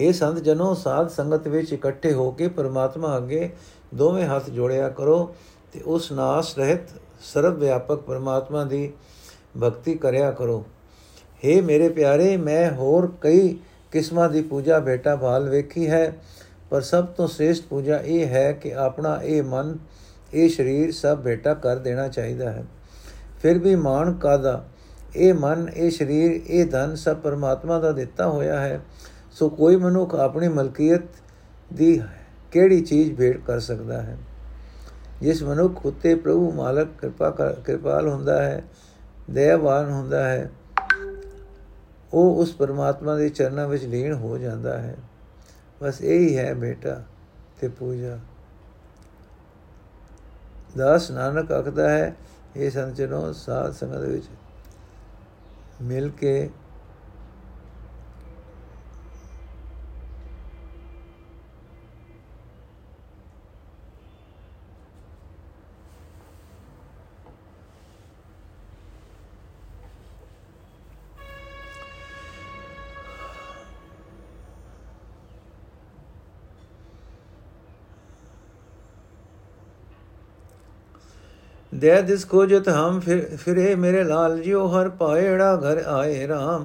हे 0.00 0.12
ਸੰਤ 0.12 0.38
ਜਨੋ, 0.38 0.74
ਸਾਧ 0.74 1.08
ਸੰਗਤ 1.08 1.48
ਵਿੱਚ 1.48 1.72
ਇਕੱਠੇ 1.72 2.12
ਹੋ 2.12 2.30
ਕੇ 2.30 2.48
ਪਰਮਾਤਮਾ 2.48 3.16
ਅੱਗੇ 3.16 3.56
ਦੋਵੇਂ 3.94 4.26
ਹੱਥ 4.26 4.50
ਜੋੜਿਆ 4.50 4.88
ਕਰੋ 4.88 5.34
ਤੇ 5.72 5.80
ਉਸ 5.86 6.12
ਨਾਸ 6.12 6.58
ਰਹਿਤ 6.58 6.80
ਸਰਵ 7.22 7.54
ਵਿਆਪਕ 7.54 7.96
ਪਰਮਾਤਮਾ 7.96 8.64
ਦੀ 8.64 8.92
ਭਗਤੀ 9.62 9.94
ਕਰਿਆ 9.94 10.30
ਕਰੋ। 10.30 10.64
हे 11.44 11.62
ਮੇਰੇ 11.64 11.88
ਪਿਆਰੇ, 11.88 12.36
ਮੈਂ 12.36 12.70
ਹੋਰ 12.70 13.12
ਕਈ 13.20 13.56
ਕਿਸਮਾਂ 13.92 14.28
ਦੀ 14.30 14.42
ਪੂਜਾ 14.42 14.78
ਬੇਟਾ 14.78 15.16
ਭਾਲ 15.16 15.48
ਵੇਖੀ 15.48 15.88
ਹੈ, 15.90 16.12
ਪਰ 16.70 16.80
ਸਭ 16.80 17.06
ਤੋਂ 17.06 17.28
ਸ੍ਰੇਸ਼ਟ 17.28 17.64
ਪੂਜਾ 17.64 17.98
ਇਹ 17.98 18.26
ਹੈ 18.26 18.52
ਕਿ 18.52 18.74
ਆਪਣਾ 18.74 19.18
ਇਹ 19.22 19.42
ਮਨ, 19.42 19.76
ਇਹ 20.34 20.48
ਸਰੀਰ 20.48 20.92
ਸਭ 20.92 21.18
ਬੇਟਾ 21.18 21.54
ਕਰ 21.54 21.78
ਦੇਣਾ 21.78 22.08
ਚਾਹੀਦਾ 22.08 22.50
ਹੈ। 22.52 22.64
ਫਿਰ 23.42 23.58
ਵੀ 23.58 23.74
ਮਾਨ 23.74 24.12
ਕਾਦਾ 24.12 24.64
ਇਹ 25.16 25.34
ਮਨ, 25.34 25.68
ਇਹ 25.76 25.90
ਸਰੀਰ, 25.90 26.40
ਇਹ 26.46 26.66
ਧਨ 26.66 26.94
ਸਭ 26.94 27.16
ਪਰਮਾਤਮਾ 27.16 27.78
ਦਾ 27.78 27.92
ਦਿੱਤਾ 27.92 28.28
ਹੋਇਆ 28.28 28.60
ਹੈ, 28.60 28.80
ਸੋ 29.32 29.48
ਕੋਈ 29.48 29.76
ਮਨੁੱਖ 29.76 30.14
ਆਪਣੀ 30.14 30.48
ਮਲਕੀਅਤ 30.48 31.02
ਦੀ 31.72 32.00
ਕਿਹੜੀ 32.52 32.80
ਚੀਜ਼ 32.80 33.12
ਭੇਟ 33.14 33.40
ਕਰ 33.46 33.60
ਸਕਦਾ 33.60 34.00
ਹੈ? 34.02 34.16
ਜਿਸ 35.22 35.42
ਮਨੁੱਖ 35.42 35.86
ਉਤੇ 35.86 36.14
ਪ੍ਰਭੂ 36.14 36.50
ਮਾਲਕ 36.52 36.88
ਕਿਰਪਾ 37.00 37.30
ਕਿਰਪਾਲ 37.66 38.08
ਹੁੰਦਾ 38.08 38.42
ਹੈ, 38.42 38.62
ਦਇਆਵਾਨ 39.30 39.90
ਹੁੰਦਾ 39.90 40.24
ਹੈ 40.24 40.50
ਉਹ 42.14 42.36
ਉਸ 42.36 42.54
ਪਰਮਾਤਮਾ 42.54 43.16
ਦੇ 43.16 43.28
ਚਰਨਾਂ 43.28 43.68
ਵਿੱਚ 43.68 43.84
ਲੀਨ 43.84 44.12
ਹੋ 44.12 44.38
ਜਾਂਦਾ 44.38 44.78
ਹੈ। 44.78 44.96
ਬਸ 45.82 46.02
ਇਹੀ 46.02 46.36
ਹੈ 46.38 46.54
ਬੇਟਾ 46.54 47.02
ਤੇ 47.60 47.68
ਪੂਜਾ। 47.68 48.18
ਦਾਸ 50.76 51.10
ਨਾਨਕ 51.10 51.52
ਆਖਦਾ 51.52 51.88
ਹੈ 51.88 52.16
ਇਹ 52.56 52.70
ਸੰਚਨੋ 52.70 53.32
ਸਾਧ 53.32 53.72
ਸੰਗਤ 53.72 53.98
ਵਿੱਚ 53.98 54.24
ਮਿਲ 55.82 56.10
ਕੇ 56.10 56.50
ਦੇ 81.76 82.02
ਦਿਸ 82.02 82.28
ਖੋਜਤ 82.28 82.68
ਹਮ, 82.68 83.00
ਫਿਰ, 83.00 83.36
ਫਿਰੇ 83.36 83.74
ਮੇਰੇ 83.74 84.04
ਲਾਲ 84.04 84.40
ਜਿਉ 84.40 84.66
ਹਰ 84.66 84.88
ਪਾਏੜਾ 84.88 85.56
ਘਰ 85.56 85.78
ਆਏ 85.78 86.26
RAM 86.26 86.62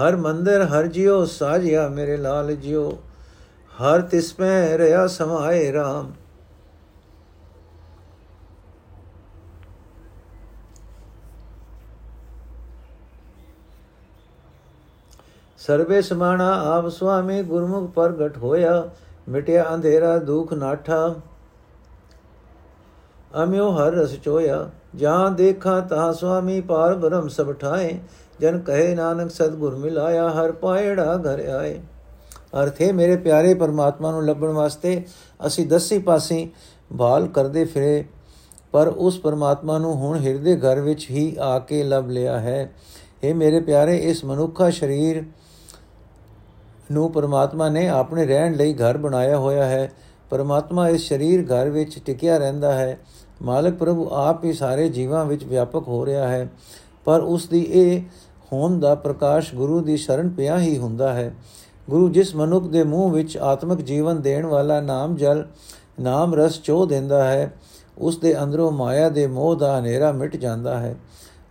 ਹਰ 0.00 0.16
ਮੰਦਰ, 0.16 0.62
ਹਰ 0.62 0.86
ਜਿਉ 0.86 1.24
ਸਾਜਿਆ 1.24 1.88
ਮੇਰੇ 1.88 2.16
ਲਾਲ 2.16 2.54
ਜਿਉ 2.54 2.98
ਹਰ 3.82 4.00
ਤਿਸ 4.00 4.40
ਮੈਂ 4.40 4.78
ਰਿਆ 4.78 5.06
ਸਮਾਏ 5.06 5.72
RAM 5.72 6.06
ਸਰਵੇ 15.58 16.02
ਸਮਾਣਾ 16.02 16.76
ਆਪ 16.76 16.88
ਸੁਆਮੀ, 16.88 17.42
ਗੁਰਮੁਖ 17.42 17.90
ਪ੍ਰਗਟ 17.90 18.38
ਹੋਇਆ, 18.38 18.90
ਮਿਟਿਆ 19.28 19.74
ਅੰਧੇਰਾ 19.74 20.18
ਦੁਖ 20.18 20.52
ਨਾਠਾ। 20.52 21.14
ਅਮਿਓ 23.42 23.70
ਹਰ 23.70 23.92
ਰਸ 23.92 24.14
ਚੋਇਆ, 24.14 24.68
ਜਾਂ 24.96 25.30
ਦੇਖਾਂ 25.30 25.80
ਤਾ 25.82 26.12
ਸੁਆਮੀ 26.12 26.60
ਪਾਰ 26.60 26.94
ਬ੍ਰਹਮ 26.94 27.28
ਸਭ 27.28 27.52
ਠਾਏ, 27.52 27.98
ਜਨ 28.40 28.58
ਕਹੇ 28.58 28.94
ਨਾਨਕ 28.94 29.30
ਸਤਗੁਰ 29.30 29.76
ਮਿਲਾਇਆ, 29.76 30.28
ਹਰ 30.30 30.52
ਪਾਇੜਾ 30.52 31.16
ਘਰ 31.16 31.44
ਆਏ। 31.48 31.78
ਅਰਥੇ 32.62 32.92
ਮੇਰੇ 32.92 33.16
ਪਿਆਰੇ 33.16 33.54
ਪਰਮਾਤਮਾ 33.54 34.10
ਨੂੰ 34.10 34.24
ਲੱਭਣ 34.26 34.48
ਵਾਸਤੇ 34.48 35.02
ਅਸੀਂ 35.46 35.66
ਦਸੇ 35.66 35.98
ਪਾਸੇ 35.98 36.48
ਭਾਲ 36.98 37.26
ਕਰਦੇ 37.26 37.64
ਫਿਰੇ, 37.64 38.04
ਪਰ 38.72 38.88
ਉਸ 38.88 39.18
ਪਰਮਾਤਮਾ 39.18 39.78
ਨੂੰ 39.78 39.94
ਹੁਣ 39.94 40.18
ਹਿਰਦੇ 40.18 40.56
ਘਰ 40.56 40.80
ਵਿੱਚ 40.80 41.10
ਹੀ 41.10 41.36
ਆ 41.40 41.58
ਕੇ 41.58 41.82
ਲੱਭ 41.82 42.10
ਲਿਆ 42.10 42.38
ਹੈ। 42.40 42.72
ਇਹ 43.24 43.34
ਮੇਰੇ 43.34 43.60
ਪਿਆਰੇ, 43.60 43.96
ਇਸ 43.96 44.24
ਮਨੁੱਖਾ 44.24 44.70
ਸਰੀਰ 44.70 45.24
ਨੂੰ 46.92 47.10
ਪਰਮਾਤਮਾ 47.12 47.68
ਨੇ 47.68 47.88
ਆਪਣੇ 47.88 48.26
ਰਹਿਣ 48.26 48.54
ਲਈ 48.54 48.74
ਘਰ 48.74 48.96
ਬਣਾਇਆ 48.96 49.38
ਹੋਇਆ 49.38 49.64
ਹੈ। 49.64 49.90
ਪਰਮਾਤਮਾ 50.32 50.88
ਇਸ 50.88 51.08
ਸਰੀਰ 51.08 51.44
ਘਰ 51.44 51.70
ਵਿੱਚ 51.70 51.98
ਟਿਕਿਆ 51.98 52.38
ਰਹਿੰਦਾ 52.38 52.72
ਹੈ। 52.72 52.98
ਮਾਲਕ 53.42 53.74
ਪ੍ਰਭੂ 53.74 54.08
ਆਪ 54.12 54.44
ਹੀ 54.44 54.52
ਸਾਰੇ 54.52 54.88
ਜੀਵਾਂ 54.88 55.24
ਵਿੱਚ 55.24 55.44
ਵਿਆਪਕ 55.44 55.88
ਹੋ 55.88 56.06
ਰਿਹਾ 56.06 56.28
ਹੈ। 56.28 56.52
ਪਰ 57.04 57.20
ਉਸ 57.20 57.48
ਦੀ 57.48 57.66
ਇਹ 57.70 58.02
ਹੋਣ 58.52 58.80
ਦਾ 58.80 58.94
ਪ੍ਰਕਾਸ਼ 58.94 59.54
ਗੁਰੂ 59.54 59.80
ਦੀ 59.80 59.96
ਸ਼ਰਨ 59.96 60.28
ਪਿਆ 60.28 60.58
ਹੀ 60.58 60.78
ਹੁੰਦਾ 60.78 61.12
ਹੈ। 61.12 61.34
ਗੁਰੂ 61.90 62.08
ਜਿਸ 62.08 62.36
ਮਨੁੱਖ 62.36 62.66
ਦੇ 62.66 62.84
ਮੂੰਹ 62.84 63.12
ਵਿੱਚ 63.12 63.36
ਆਤਮਿਕ 63.36 63.80
ਜੀਵਨ 63.80 64.22
ਦੇਣ 64.22 64.46
ਵਾਲਾ 64.46 64.80
ਨਾਮ 64.80 65.16
ਜਲ, 65.16 65.46
ਨਾਮ 66.00 66.34
ਰਸ 66.34 66.60
ਚੋ 66.62 66.86
ਦਿੰਦਾ 66.86 67.24
ਹੈ, 67.24 67.54
ਉਸ 67.98 68.18
ਦੇ 68.18 68.42
ਅੰਦਰੋਂ 68.42 68.72
ਮਾਇਆ 68.72 69.08
ਦੇ 69.08 69.26
ਮੋਹ 69.26 69.56
ਦਾ 69.56 69.80
ਹਨੇਰਾ 69.80 70.12
ਮਿਟ 70.12 70.36
ਜਾਂਦਾ 70.36 70.78
ਹੈ। 70.78 70.96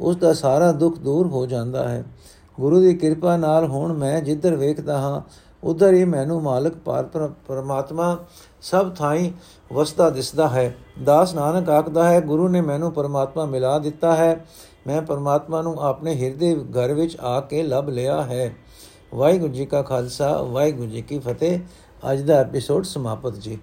ਉਸ 0.01 0.15
ਦਾ 0.15 0.33
ਸਾਰਾ 0.33 0.71
ਦੁੱਖ 0.71 0.99
ਦੂਰ 0.99 1.27
ਹੋ 1.27 1.45
ਜਾਂਦਾ 1.45 1.87
ਹੈ। 1.87 2.03
ਗੁਰੂ 2.59 2.81
ਦੀ 2.81 2.93
ਕਿਰਪਾ 2.93 3.37
ਨਾਲ 3.37 3.67
ਹੁਣ 3.67 3.93
ਮੈਂ 3.93 4.21
ਜਿੱਧਰ 4.21 4.55
ਵੇਖਦਾ 4.55 4.97
ਹਾਂ 4.97 5.21
ਉਧਰ 5.63 5.93
ਹੀ 5.93 6.05
ਮੈਨੂੰ 6.05 6.41
ਮਾਲਕ 6.41 6.73
ਪਰਮਾਤਮਾ 7.47 8.17
ਸਭ 8.61 8.95
ਥਾਈ 8.95 9.31
ਵਸਦਾ 9.73 10.09
ਦਿਸਦਾ 10.09 10.47
ਹੈ। 10.49 10.75
ਦਾਸ 11.03 11.35
ਨਾਨਕ 11.35 11.69
ਆਖਦਾ 11.69 12.09
ਹੈ, 12.09 12.21
ਗੁਰੂ 12.21 12.47
ਨੇ 12.47 12.61
ਮੈਨੂੰ 12.61 12.91
ਪਰਮਾਤਮਾ 12.91 13.45
ਮਿਲਾ 13.45 13.79
ਦਿੱਤਾ 13.79 14.15
ਹੈ। 14.15 14.45
ਮੈਂ 14.87 15.01
ਪਰਮਾਤਮਾ 15.01 15.61
ਨੂੰ 15.61 15.81
ਆਪਣੇ 15.81 16.15
ਹਿਰਦੇ 16.15 16.55
ਘਰ 16.55 16.93
ਵਿੱਚ 16.93 17.17
ਆ 17.21 17.39
ਕੇ 17.41 17.63
ਲੱਭ 17.63 17.89
ਲਿਆ 17.89 18.21
ਹੈ। 18.21 18.55
ਵਾਹਿਗੁਰੂ 19.15 19.53
ਜੀ 19.53 19.65
ਕਾ 19.65 19.81
ਖਾਲਸਾ, 19.81 20.41
ਵਾਹਿਗੁਰੂ 20.41 20.89
ਜੀ 20.89 21.01
ਕੀ 21.01 21.19
ਫਤਿਹ। 21.19 21.59
ਅੱਜ 22.11 22.21
ਦਾ 22.21 22.33
ਐਪੀਸੋਡ 22.33 22.83
ਸਮਾਪਤ 22.83 23.33
ਜੀ। 23.33 23.59